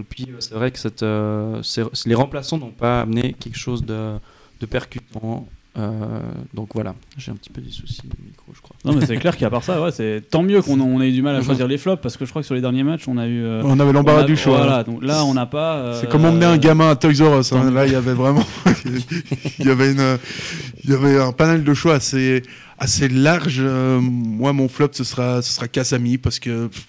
[0.00, 1.62] Et puis, euh, c'est vrai que cette, euh,
[2.06, 4.12] les remplaçants n'ont pas amené quelque chose de,
[4.60, 5.46] de percutant.
[5.78, 6.20] Euh,
[6.52, 8.74] donc voilà, j'ai un petit peu des soucis de micro, je crois.
[8.84, 11.12] Non, mais c'est clair qu'à part ça, ouais, c'est tant mieux qu'on on ait eu
[11.12, 13.06] du mal à choisir les flops parce que je crois que sur les derniers matchs,
[13.06, 13.40] on a eu.
[13.44, 14.58] euh, On avait l'embarras du choix.
[14.58, 15.76] Voilà, donc là, on n'a pas.
[15.76, 17.52] euh, C'est comme emmener un gamin à Toys R Us.
[17.52, 17.70] hein.
[17.70, 18.44] Là, il y avait vraiment,
[19.60, 20.18] il y avait une,
[20.82, 22.42] il y avait un panel de choix assez,
[22.78, 23.58] assez large.
[23.60, 26.86] Euh, moi, mon flop, ce sera, ce sera Kasami parce que pff,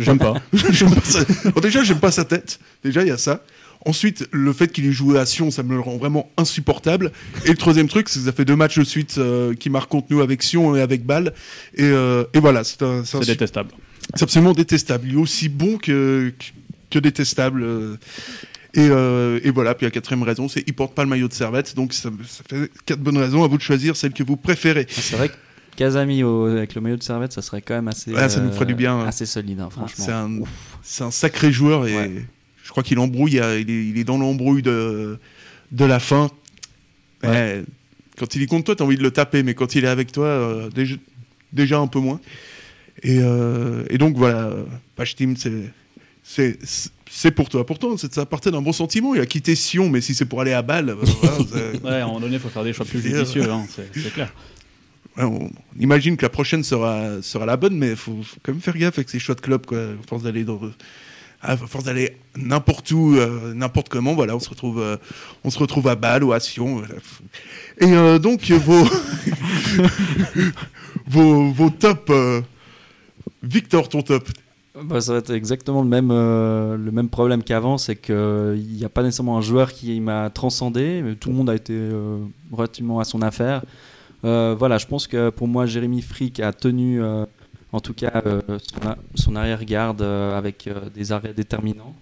[0.00, 0.34] J'aime pas.
[0.70, 2.58] j'aime pas sa- Bon, déjà, j'aime pas sa tête.
[2.84, 3.42] Déjà, il y a ça.
[3.86, 7.12] Ensuite, le fait qu'il ait joué à Sion, ça me le rend vraiment insupportable.
[7.46, 9.88] Et le troisième truc, c'est que ça fait deux matchs de suite euh, qui marquent
[9.88, 11.32] contre nous avec Sion et avec Bâle.
[11.74, 13.70] Et, euh, et voilà, c'est un, détestable.
[14.14, 15.08] c'est absolument détestable.
[15.08, 16.32] Il est aussi bon que,
[16.90, 17.62] que détestable.
[17.62, 17.96] euh.
[18.74, 21.32] Et, euh, et voilà, puis la quatrième raison, c'est qu'il porte pas le maillot de
[21.32, 21.74] Servette.
[21.74, 23.42] Donc ça, ça fait quatre bonnes raisons.
[23.42, 24.86] À vous de choisir celle que vous préférez.
[24.88, 25.34] Ah, C'est vrai que
[25.76, 28.66] Casami avec le maillot de Servette, ça serait quand même assez, Ouais, ça nous ferait
[28.66, 29.06] du bien, hein.
[29.06, 30.28] assez solide, hein, franchement.
[30.82, 32.24] C'est un, sacré joueur et Ouais.
[32.64, 33.38] je crois qu'il embrouille.
[33.40, 35.18] euh, Il est, il est dans l'embrouille de,
[35.72, 36.30] de la fin.
[37.22, 37.62] Ouais,
[38.18, 40.12] quand il est contre toi, t'as envie de le taper, mais quand il est avec
[40.12, 40.96] toi, euh, déjà,
[41.52, 42.20] déjà un peu moins.
[43.02, 44.64] Et, euh, et donc voilà, euh,
[44.96, 45.70] Pachtim, c'est
[46.22, 46.58] c'est
[47.10, 47.64] c'est pour toi.
[47.66, 49.14] Pourtant, c'est- ça partait d'un bon sentiment.
[49.14, 51.90] Il a quitté Sion, mais si c'est pour aller à Bâle, euh, voilà, c'est- Ouais,
[51.92, 54.32] à un moment donné, il faut faire des choix plus judicieux, hein, c'est clair.
[55.22, 58.76] On, imagine que la prochaine sera, sera la bonne, mais il faut, quand même faire
[58.76, 59.78] gaffe avec ces choix de club, quoi.
[59.78, 60.44] À force d'aller
[61.66, 64.96] force d'aller n'importe où, euh, n'importe comment, voilà, on se retrouve, euh,
[65.44, 66.82] on se retrouve à Bâle ou à Sion.
[67.78, 68.84] Et euh, donc vos,
[71.06, 72.12] vos, vos tops,
[73.42, 74.28] Victor, ton top.
[74.82, 78.88] Bah, ça va être exactement le même, le même problème qu'avant, c'est qu'il n'y a
[78.88, 81.76] pas nécessairement un joueur qui m'a transcendé, tout le monde a été
[82.52, 83.62] relativement à son affaire.
[84.24, 87.24] Euh, voilà, je pense que pour moi, Jérémy Frick a tenu, euh,
[87.72, 88.40] en tout cas, euh,
[89.14, 91.94] son, arrière-garde avec des arrêts déterminants.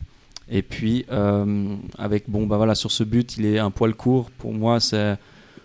[0.50, 1.04] Et puis,
[1.98, 4.30] avec, bon, bah voilà, sur ce but, il est un poil court.
[4.30, 5.16] Pour moi, c'est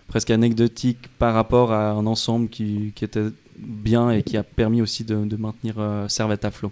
[0.08, 5.04] presque anecdotique par rapport à un ensemble qui, était bien et qui a permis aussi
[5.04, 5.76] de, maintenir
[6.08, 6.70] Servette à flot.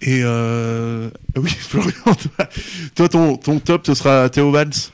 [0.00, 0.22] Et
[1.36, 2.16] oui, Florian,
[2.94, 4.92] toi, ton top, ce sera Théo Valls?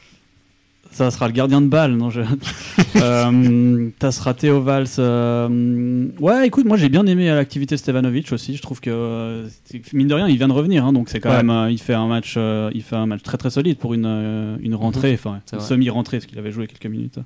[0.93, 2.21] Ça sera le gardien de balle, non je...
[2.97, 4.87] euh, Ça sera Théo Valls.
[4.99, 8.57] euh, Ouais, écoute, moi j'ai bien aimé l'activité Stevanovic aussi.
[8.57, 9.49] Je trouve que euh,
[9.95, 11.37] mine de rien, il vient de revenir, hein, donc c'est quand Ouais.
[11.39, 14.59] même, euh, il fait un match, il fait un match très très solide pour une
[14.61, 17.19] une rentrée, enfin C'est une semi-rentrée, parce qu'il avait joué quelques minutes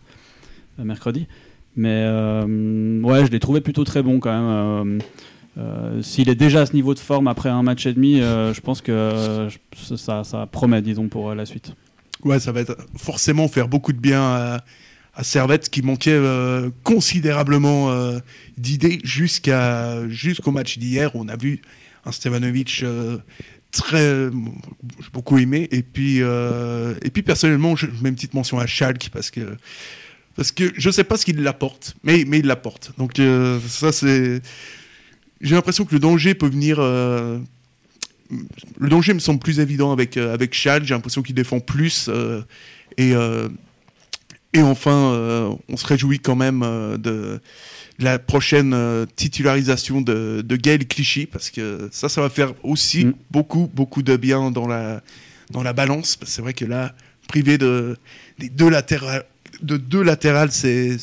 [0.79, 1.27] mercredi.
[1.75, 2.05] Mais
[3.03, 5.01] ouais, je l'ai trouvé plutôt très bon quand même.
[5.59, 8.55] euh, S'il est déjà à ce niveau de forme après un match et demi, euh,
[8.55, 9.49] je pense que euh,
[9.97, 11.75] ça, ça promet, disons, pour la suite.
[12.25, 14.65] Ouais, ça va être forcément faire beaucoup de bien à,
[15.17, 18.19] à Servette qui manquait euh, considérablement euh,
[18.59, 21.11] d'idées jusqu'à jusqu'au match d'hier.
[21.15, 21.63] On a vu
[22.05, 23.19] un Stevanovic euh,
[23.73, 24.29] très
[25.13, 29.09] beaucoup aimé et puis euh, et puis personnellement je mets une petite mention à Schalke
[29.13, 29.57] parce que
[30.37, 33.21] parce que je sais pas ce qu'il apporte mais mais il l'apporte donc
[33.69, 34.41] ça c'est
[35.41, 36.79] j'ai l'impression que le danger peut venir
[38.79, 40.85] le danger me semble plus évident avec, euh, avec Schalke.
[40.85, 42.09] J'ai l'impression qu'il défend plus.
[42.09, 42.43] euh,
[42.97, 43.49] et, euh,
[44.53, 47.41] et enfin, on se réjouit quand même de, de
[47.99, 48.75] la prochaine
[49.15, 53.15] titularisation de, de Gaël Clichy, parce que ça, ça va faire aussi Mm.
[53.31, 55.03] beaucoup, beaucoup de bien dans la,
[55.51, 56.19] dans la balance.
[56.25, 56.95] C'est vrai que là,
[57.29, 57.99] privé de,
[58.39, 59.25] des deux latérales,
[59.61, 60.97] de deux latérales, c'est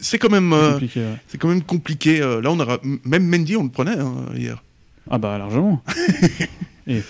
[0.00, 1.38] c'est quand même euh, ouais.
[1.38, 2.20] quand même compliqué.
[2.20, 4.62] Euh, là, on aura même Mendy, on le prenait hein, hier.
[5.10, 5.82] Ah bah largement.
[6.86, 7.02] Et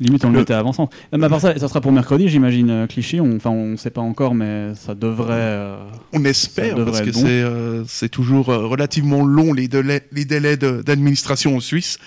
[0.00, 0.90] limite on le mettait avançant.
[1.12, 2.70] Euh, Mais à part ça, ça sera pour mercredi, j'imagine.
[2.70, 5.32] euh, Clichy, on- enfin on sait pas encore, mais ça devrait.
[5.34, 5.76] euh,
[6.12, 7.20] On espère, devrait parce que être bon.
[7.20, 11.98] c'est euh, c'est toujours euh, relativement long les délais, les délais de- d'administration en Suisse.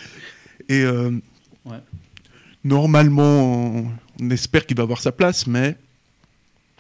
[0.69, 1.11] Et euh,
[1.65, 1.77] Ouais.
[2.63, 3.23] normalement,
[3.77, 3.85] on,
[4.21, 5.75] on espère qu'il va avoir sa place, mais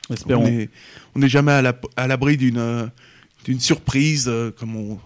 [0.09, 0.43] espérons.
[0.45, 0.69] on n'est
[1.15, 2.85] on n'est jamais à la- à l'abri d'une euh,
[3.45, 4.99] d'une surprise, euh, comme, on,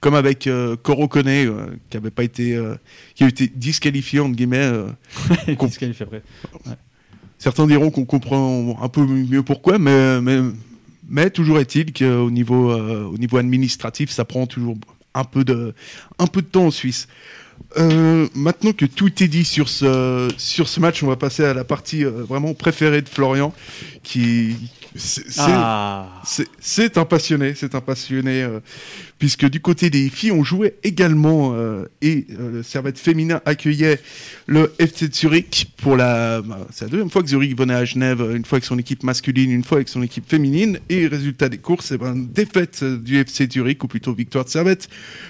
[0.00, 2.76] comme avec euh, Koro Kone, euh, qui avait pas été, euh,
[3.14, 4.58] qui a été disqualifié entre guillemets.
[4.58, 4.86] euh.
[5.46, 6.22] Fait après
[7.38, 10.40] Certains diront qu'on comprend un peu mieux pourquoi, mais, mais,
[11.08, 14.76] mais toujours est-il qu'au niveau, au niveau administratif, ça prend toujours
[15.14, 15.72] un peu de,
[16.18, 17.06] un peu de temps en Suisse.
[17.76, 21.52] Euh, maintenant que tout est dit sur ce, sur ce match, on va passer à
[21.52, 23.52] la partie euh, vraiment préférée de Florian,
[24.02, 24.56] qui
[24.96, 26.08] c'est Ah.
[26.96, 28.58] un passionné, c'est un passionné, euh,
[29.18, 31.54] puisque du côté des filles, on jouait également
[32.00, 34.00] et le Servette féminin accueillait
[34.46, 37.84] le FC de Zurich pour la, bah, c'est la deuxième fois que Zurich venait à
[37.84, 41.48] Genève, une fois avec son équipe masculine, une fois avec son équipe féminine, et résultat
[41.48, 44.88] des courses, c'est ben, défaite du FC Zurich, ou plutôt victoire de Servette,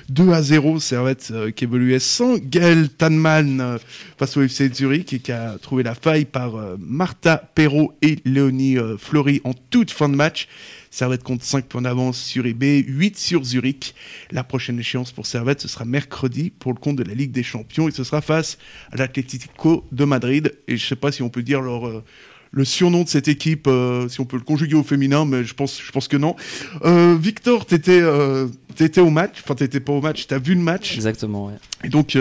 [0.08, 3.78] 2 à 0, Servette qui évoluait sans Gaël Tanman
[4.18, 8.16] face au FC Zurich et qui a trouvé la faille par euh, Martha Perrault et
[8.24, 10.48] Léonie euh, Fleury en toute fin de match.
[10.90, 13.94] Servette compte 5 points d'avance sur eBay, 8 sur Zurich.
[14.32, 17.44] La prochaine échéance pour Servette, ce sera mercredi pour le compte de la Ligue des
[17.44, 18.58] Champions et ce sera face
[18.90, 20.58] à l'Atlético de Madrid.
[20.66, 22.02] Et je sais pas si on peut dire leur, euh,
[22.50, 25.54] le surnom de cette équipe, euh, si on peut le conjuguer au féminin, mais je
[25.54, 26.36] pense, je pense que non.
[26.84, 30.60] Euh, Victor, t'étais euh, t'étais au match, enfin t'étais pas au match, t'as vu le
[30.60, 30.94] match.
[30.94, 31.54] Exactement, ouais.
[31.84, 32.16] Et donc,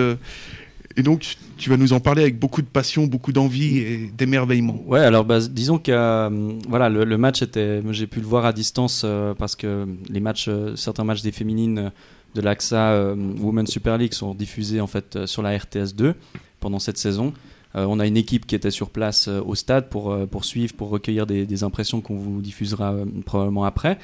[0.97, 4.81] et donc, tu vas nous en parler avec beaucoup de passion, beaucoup d'envie et d'émerveillement.
[4.87, 8.45] Ouais, alors bah, disons que euh, voilà, le, le match était, j'ai pu le voir
[8.45, 11.91] à distance euh, parce que les matchs, euh, certains matchs des féminines
[12.33, 16.15] de l'AXA Women's Super League sont diffusés en fait sur la RTS 2
[16.59, 17.31] pendant cette saison.
[17.75, 20.45] Euh, on a une équipe qui était sur place euh, au stade pour, euh, pour
[20.45, 23.97] suivre, pour recueillir des, impressions qu'on vous diffusera probablement après.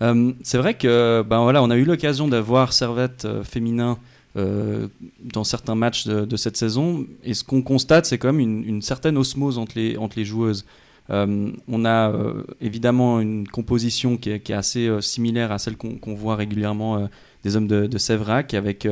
[0.00, 3.98] C'est vrai que ben voilà, on a eu l'occasion d'avoir Servette féminin
[4.34, 7.06] dans certains matchs de, cette saison.
[7.24, 10.64] Et ce qu'on constate, c'est quand même une, certaine osmose entre les, entre les joueuses.
[11.08, 12.12] On a
[12.60, 17.08] évidemment une composition qui est, assez similaire à celle qu'on voit régulièrement
[17.44, 18.88] des hommes de, de avec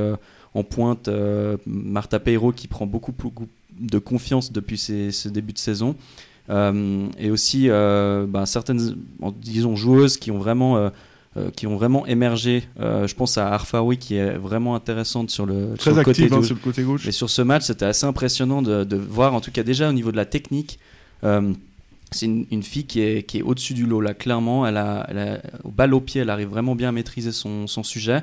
[0.55, 1.09] en pointe
[1.67, 3.49] Martha Peiro qui prend beaucoup, beaucoup
[3.81, 5.95] de confiance depuis ce début de saison.
[6.49, 8.97] Euh, et aussi euh, ben, certaines
[9.41, 10.91] disons joueuses qui ont vraiment euh,
[11.57, 12.65] qui ont vraiment émergé.
[12.79, 16.33] Je pense à Arfaoui qui est vraiment intéressante sur le, sur Très le côté active
[16.35, 17.07] hein, de- sur le côté gauche.
[17.07, 19.93] et sur ce match, c'était assez impressionnant de, de voir, en tout cas déjà au
[19.93, 20.79] niveau de la technique.
[22.13, 24.67] c'est une, une fille qui est, qui est au-dessus du lot, là, clairement.
[24.67, 27.67] Elle a, elle a- au balle au pied, elle arrive vraiment bien à maîtriser son,
[27.67, 28.23] son sujet.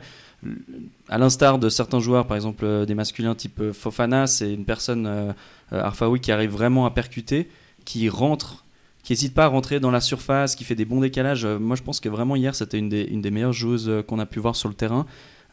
[1.10, 4.66] À l'instar de certains joueurs, par exemple euh, des masculins type euh, Fofana, c'est une
[4.66, 5.32] personne, euh,
[5.72, 7.50] Arfaoui, qui arrive vraiment à percuter,
[7.86, 8.64] qui rentre,
[9.04, 11.46] qui n'hésite pas à rentrer dans la surface, qui fait des bons décalages.
[11.46, 14.26] Moi, je pense que vraiment hier, c'était une des, une des meilleures joueuses qu'on a
[14.26, 15.06] pu voir sur le terrain.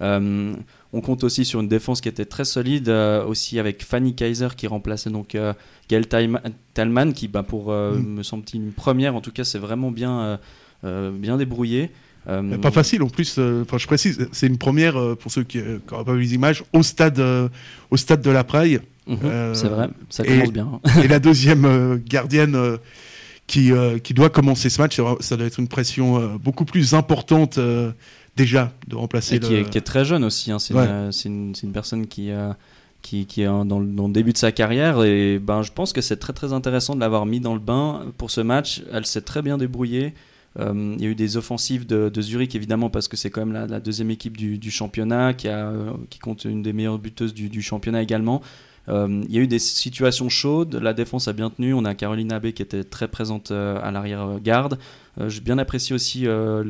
[0.03, 0.55] Euh,
[0.95, 4.49] on compte aussi sur une défense qui était très solide, euh, aussi avec Fanny Kaiser
[4.57, 5.53] qui remplaçait donc euh,
[5.89, 6.41] Talma-
[6.75, 7.99] Talman, qui, bah, pour Mm.
[7.99, 10.39] me semble-t-il, une première, en tout cas, c'est vraiment bien,
[10.85, 11.91] bien débrouillé.
[12.29, 15.43] Euh, Pas facile en plus, euh, enfin je précise, c'est une première euh, pour ceux
[15.43, 15.59] qui
[15.91, 17.21] n'auraient pas vu les images, au stade,
[17.91, 18.81] au stade de la Praille.
[19.07, 19.19] Mhm,
[19.55, 20.81] c'est vrai, ça et- commence bien.
[21.03, 22.57] et la deuxième gardienne
[23.47, 23.73] qui,
[24.05, 27.59] qui doit commencer ce match, ça, doit être une pression beaucoup plus importante
[28.37, 30.53] déjà de remplacer Et qui, le- est, qui est très jeune aussi.
[30.53, 30.59] hein.
[30.59, 30.87] C'est Ouais.
[31.25, 32.53] une, personne qui, euh,
[33.03, 35.03] qui, qui est en- dans, le- dans le début de sa carrière.
[35.03, 38.03] Et ben, je pense que c'est très très intéressant de l'avoir mis dans le bain
[38.19, 38.83] pour ce match.
[38.93, 40.15] Elle s'est très bien débrouillée.
[40.59, 43.69] Euh, il y a eu des offensives de, Zurich évidemment parce que c'est quand même
[43.69, 48.43] la, deuxième équipe du, championnat euh, qui compte une des meilleures buteuses du championnat également.
[48.89, 51.75] Euh, il y a eu des situations chaudes, la défense a bien tenu.
[51.75, 54.79] On a Caroline Abbé qui était très présente euh, à l'arrière-garde.
[55.21, 56.65] Euh, J'ai bien apprécié aussi, euh,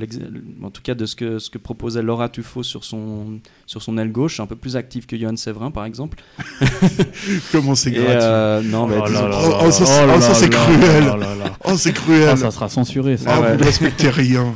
[0.62, 3.96] en tout cas, de ce que, ce que proposait Laura Tuffo sur son, sur son
[3.98, 6.18] aile gauche, un peu plus active que Johan Séverin par exemple.
[7.52, 8.12] Comment c'est gratuit.
[8.20, 10.34] euh, non, mais Oh là là Oh, là oh, ça, c'est- là oh, là ça,
[10.34, 11.04] c'est là cruel.
[11.04, 11.56] là là là.
[11.64, 12.28] Oh, c'est cruel.
[12.32, 13.16] Ah, ça sera censuré.
[13.16, 13.30] Ça.
[13.34, 13.52] Ah, ouais.
[13.54, 14.54] vous ne respectez rien.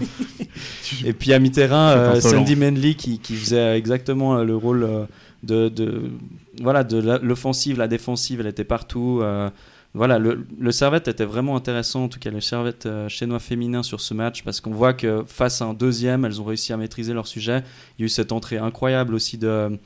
[1.04, 2.20] Et puis à mi-terrain, euh.
[2.20, 5.04] Sandy Manley qui, qui faisait exactement euh, le rôle euh,
[5.42, 6.10] de, de,
[6.62, 9.20] voilà, de l'offensive, la défensive, elle était partout.
[9.22, 9.50] euh,
[9.96, 13.84] voilà, le, le Servette était vraiment intéressant, en tout cas le Servette euh, chinois féminin
[13.84, 16.76] sur ce match, parce qu'on voit que face à un deuxième, elles ont réussi à
[16.76, 17.62] maîtriser leur sujet.
[17.98, 19.78] Il y a eu cette entrée incroyable aussi de...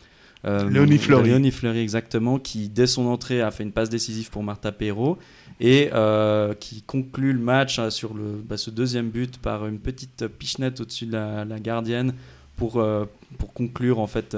[0.44, 1.28] euh, Léonie Fleury.
[1.28, 5.18] Léonie Fleury, exactement, qui dès son entrée a fait une passe décisive pour Martha Perrault
[5.60, 10.26] et euh, qui conclut le match sur le, bah, ce deuxième but par une petite
[10.26, 12.14] pichenette au-dessus de la, la gardienne
[12.56, 13.04] pour, euh,
[13.36, 14.36] pour conclure en fait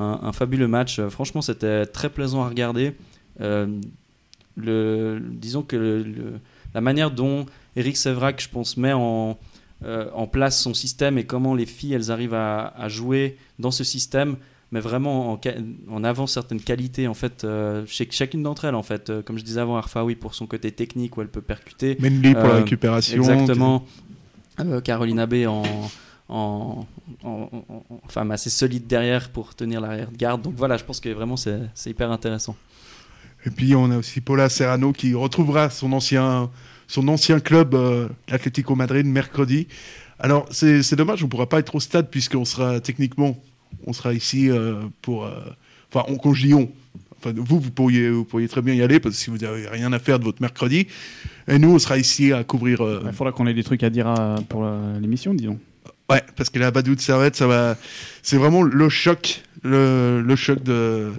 [0.00, 0.98] un, un fabuleux match.
[0.98, 2.94] Euh, Franchement, c'était très plaisant à regarder.
[3.40, 3.66] Euh,
[4.56, 6.32] le, disons que le- le-
[6.74, 9.38] la manière dont Eric Sevrac, je pense, met en,
[9.84, 13.70] euh, en place son système et comment les filles elles arrivent à, à jouer dans
[13.70, 14.36] ce système
[14.72, 15.40] mais vraiment en,
[15.90, 19.36] en avant certaines qualités en fait euh, chez chacune d'entre elles en fait Euh, comme
[19.36, 22.54] je disais avant Arfaoui pour son côté technique où elle peut percuter Mendy pour la
[22.56, 23.16] récupération.
[23.22, 23.84] exactement
[24.84, 25.62] Caroline Abbé en,
[26.30, 26.86] en,
[27.24, 30.84] en- en- en- enfin assez solide derrière pour tenir l'arrière de garde donc voilà je
[30.84, 32.56] pense que vraiment c'est c'est hyper intéressant
[33.46, 36.50] Et puis on a aussi Paula Serrano qui retrouvera son ancien,
[36.86, 39.66] son ancien club, euh, l'Atlético Madrid, mercredi.
[40.18, 43.32] Alors c'est c'est dommage, on ne pourra pas être au stade puisqu'on sera techniquement,
[43.86, 45.24] on sera ici euh, pour...
[45.24, 45.32] euh,
[45.92, 46.70] Enfin, on, quand je dis on,
[47.18, 49.66] enfin, vous, vous pourriez, vous pourriez très bien y aller parce que si vous n'avez
[49.68, 50.86] rien à faire de votre mercredi.
[51.48, 52.80] Et nous, on sera ici à couvrir...
[52.84, 55.58] euh, Il faudra qu'on ait des trucs à dire à- pour la- l'émission, disons.
[56.10, 57.76] Ouais, parce que la Badou de Servette, ça va.
[58.22, 61.12] C'est vraiment le choc, le, le choc de,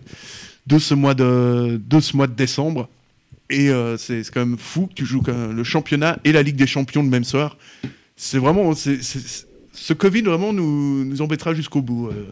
[0.68, 2.90] de, ce mois de, de ce mois de décembre.
[3.50, 6.68] Et euh, c'est quand même fou que tu joues le championnat et la Ligue des
[6.68, 7.58] Champions le même soir.
[8.16, 8.74] C'est vraiment.
[8.76, 12.08] ce Covid vraiment nous, nous embêtera jusqu'au bout.
[12.08, 12.26] euh.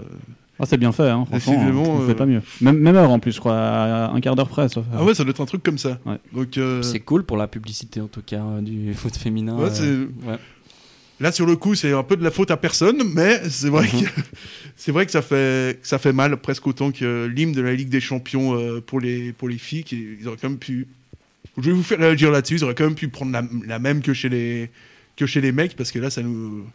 [0.61, 1.53] Ah, c'est bien fait, hein, franchement.
[1.53, 2.41] Décidément, on fait euh, pas mieux.
[2.59, 4.67] Même, même heure en plus, je crois, à un quart d'heure près.
[4.67, 5.99] sauf- Ah ouais, ça doit être un truc comme ça.
[6.05, 6.17] Ouais.
[6.33, 9.69] Donc euh, c'est cool pour la publicité en tout cas euh, du foot féminin Ouais,
[9.69, 10.37] euh, c'est- ouais.
[11.21, 13.87] Là, sur le coup, c'est un peu de la faute à personne, mais c'est vrai
[13.93, 14.03] Mhm.
[14.03, 14.09] que
[14.77, 17.73] c'est vrai que ça fait que ça fait mal presque autant que l'hymne de la
[17.73, 19.83] Ligue des Champions euh, pour les pour les filles.
[19.83, 20.87] Qui, ils auraient quand même pu.
[21.57, 22.55] Je vais vous faire réagir là-dessus.
[22.55, 24.69] Ils auraient quand même pu prendre la, la même que chez les
[25.17, 26.65] que chez les mecs, parce que là, ça nous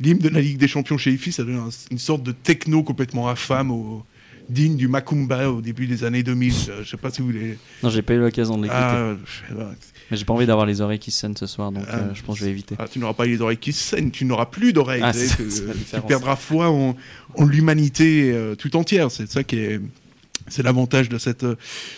[0.00, 2.32] l'hymne de la Ligue des Champions chez les filles, ça donne un- une sorte de
[2.32, 4.04] techno complètement infâme, au,
[4.48, 6.52] digne du Macumba au début des années 2000.
[6.68, 7.56] Euh, Je sais pas si vous voulez.
[7.84, 9.14] non j'ai pas eu l'occasion de l'écouter Ah.
[10.10, 11.96] Mais j'ai pas envie d'avoir les oreilles qui saignent ce soir donc Ah.
[11.96, 14.10] euh, je pense que je vais éviter Ah, tu n'auras pas les oreilles qui saignent,
[14.10, 15.00] tu n'auras plus d'oreilles.
[15.02, 16.94] Ah, tu perdras foi en,
[17.36, 19.10] en l'humanité euh, tout entière.
[19.10, 19.80] C'est ça qui est,
[20.48, 21.56] c'est l'avantage de cette, euh,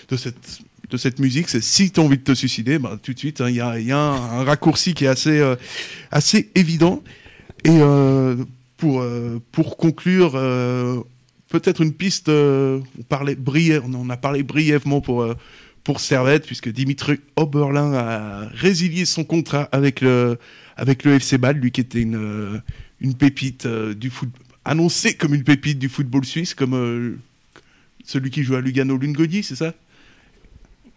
[0.08, 1.48] de cette, de cette musique.
[1.48, 3.60] C'est si tu as envie de te suicider, bah, tout de suite, hein, il y,
[3.60, 5.56] a, il y a un, un raccourci qui est assez, euh,
[6.12, 7.02] assez évident.
[7.64, 8.36] Et euh,
[8.76, 10.32] pour, euh, pour conclure,
[11.48, 12.28] peut-être une piste.
[12.28, 13.36] on parlait
[13.84, 15.26] on en a parlé brièvement pour.
[15.86, 20.38] Euh, pour Servette, puisque Dimitri Oberlin a résilié son contrat avec le,
[20.76, 22.58] avec le FC Bâle, lui qui était une, euh,
[23.00, 24.28] une pépite euh, du foot,
[24.64, 27.16] annoncé comme une pépite du football suisse, comme euh,
[28.04, 29.74] celui qui joue à Lugano Lungoni, c'est ça?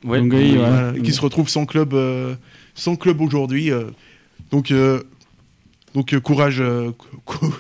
[0.04, 0.56] Ouais, oui, ouais.
[0.58, 2.36] Voilà, qui se retrouve sans club, euh,
[2.74, 3.72] sans club aujourd'hui.
[3.72, 3.86] euh.
[4.52, 5.04] donc, euh,
[5.94, 6.92] donc euh, courage, euh,
[7.26, 7.54] cou-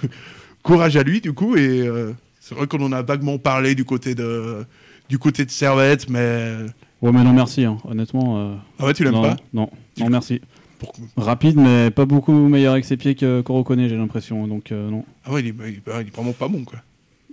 [0.63, 1.57] courage à lui du coup.
[1.57, 4.65] Et euh, c'est vrai qu'on en a vaguement parlé du côté de,
[5.09, 6.55] du côté de Servette, mais
[7.01, 8.37] Ouais, mais non, merci, hein, honnêtement.
[8.39, 10.41] euh, ah ouais, tu l'aimes non, pas Non, non, merci.
[10.79, 14.47] Pourquoi Rapide, mais pas beaucoup meilleur avec ses pieds que- qu'on reconnaît, j'ai l'impression.
[14.47, 15.05] Donc, euh, non.
[15.25, 16.79] Ah ouais, il est, il est- vraiment pas bon quoi.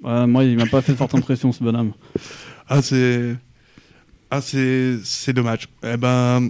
[0.03, 1.93] Ouais, moi, il m'a pas fait forte impression, ce bonhomme.
[2.68, 3.36] Ah c'est,
[4.28, 5.68] ah c'est, c'est dommage.
[5.84, 6.49] Eh ben,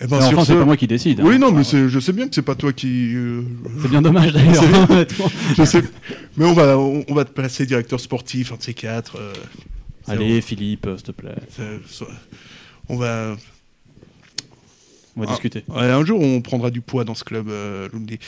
[0.00, 1.20] eh ben enfin, ce- c'est pas moi qui décide.
[1.20, 1.38] Oui hein.
[1.38, 3.12] non, mais c'est- je sais bien que c'est pas toi qui.
[3.16, 3.42] euh,
[3.82, 4.62] C'est bien dommage d'ailleurs,
[5.58, 5.82] je sais,
[6.36, 9.16] mais on va, on, on va te placer directeur sportif, un de ces quatre.
[9.18, 9.32] euh,
[10.08, 11.34] Allez, Philippe, s'il te plaît.
[12.88, 13.36] On va.
[15.16, 15.64] On va Ah, discuter.
[15.68, 18.18] ouais, un jour, on prendra du poids dans ce club, euh, Lundi.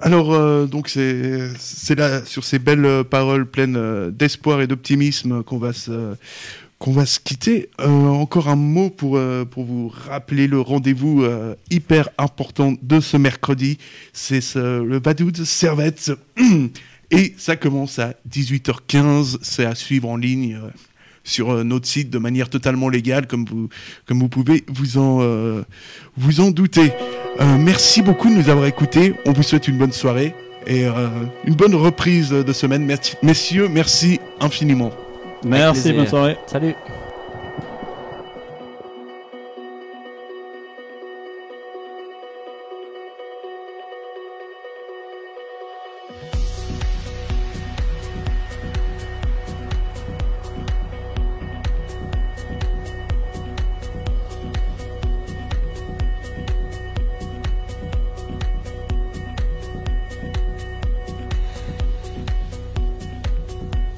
[0.00, 1.50] Alors, euh, donc, c'est
[1.96, 6.14] là, sur ces belles euh, paroles pleines euh, d'espoir et d'optimisme qu'on va se
[6.78, 7.68] qu'on va se quitter.
[7.80, 13.00] Euh, encore un mot pour, euh, pour vous rappeler le rendez-vous euh, hyper important de
[13.00, 13.76] ce mercredi.
[14.14, 16.12] C'est ce- le Badou de Servette.
[17.10, 19.38] Et ça commence à 18h15.
[19.42, 20.58] C'est à suivre en ligne
[21.24, 23.68] sur notre site de manière totalement légale, comme vous,
[24.06, 25.62] comme vous pouvez vous en, euh,
[26.16, 26.92] vous en douter.
[27.40, 29.14] Euh, merci beaucoup de nous avoir écoutés.
[29.26, 30.34] On vous souhaite une bonne soirée
[30.66, 31.08] et euh,
[31.44, 32.84] une bonne reprise de semaine.
[32.84, 34.92] Merci, messieurs, merci infiniment.
[35.44, 36.36] Merci, bonne soirée.
[36.46, 36.74] Salut.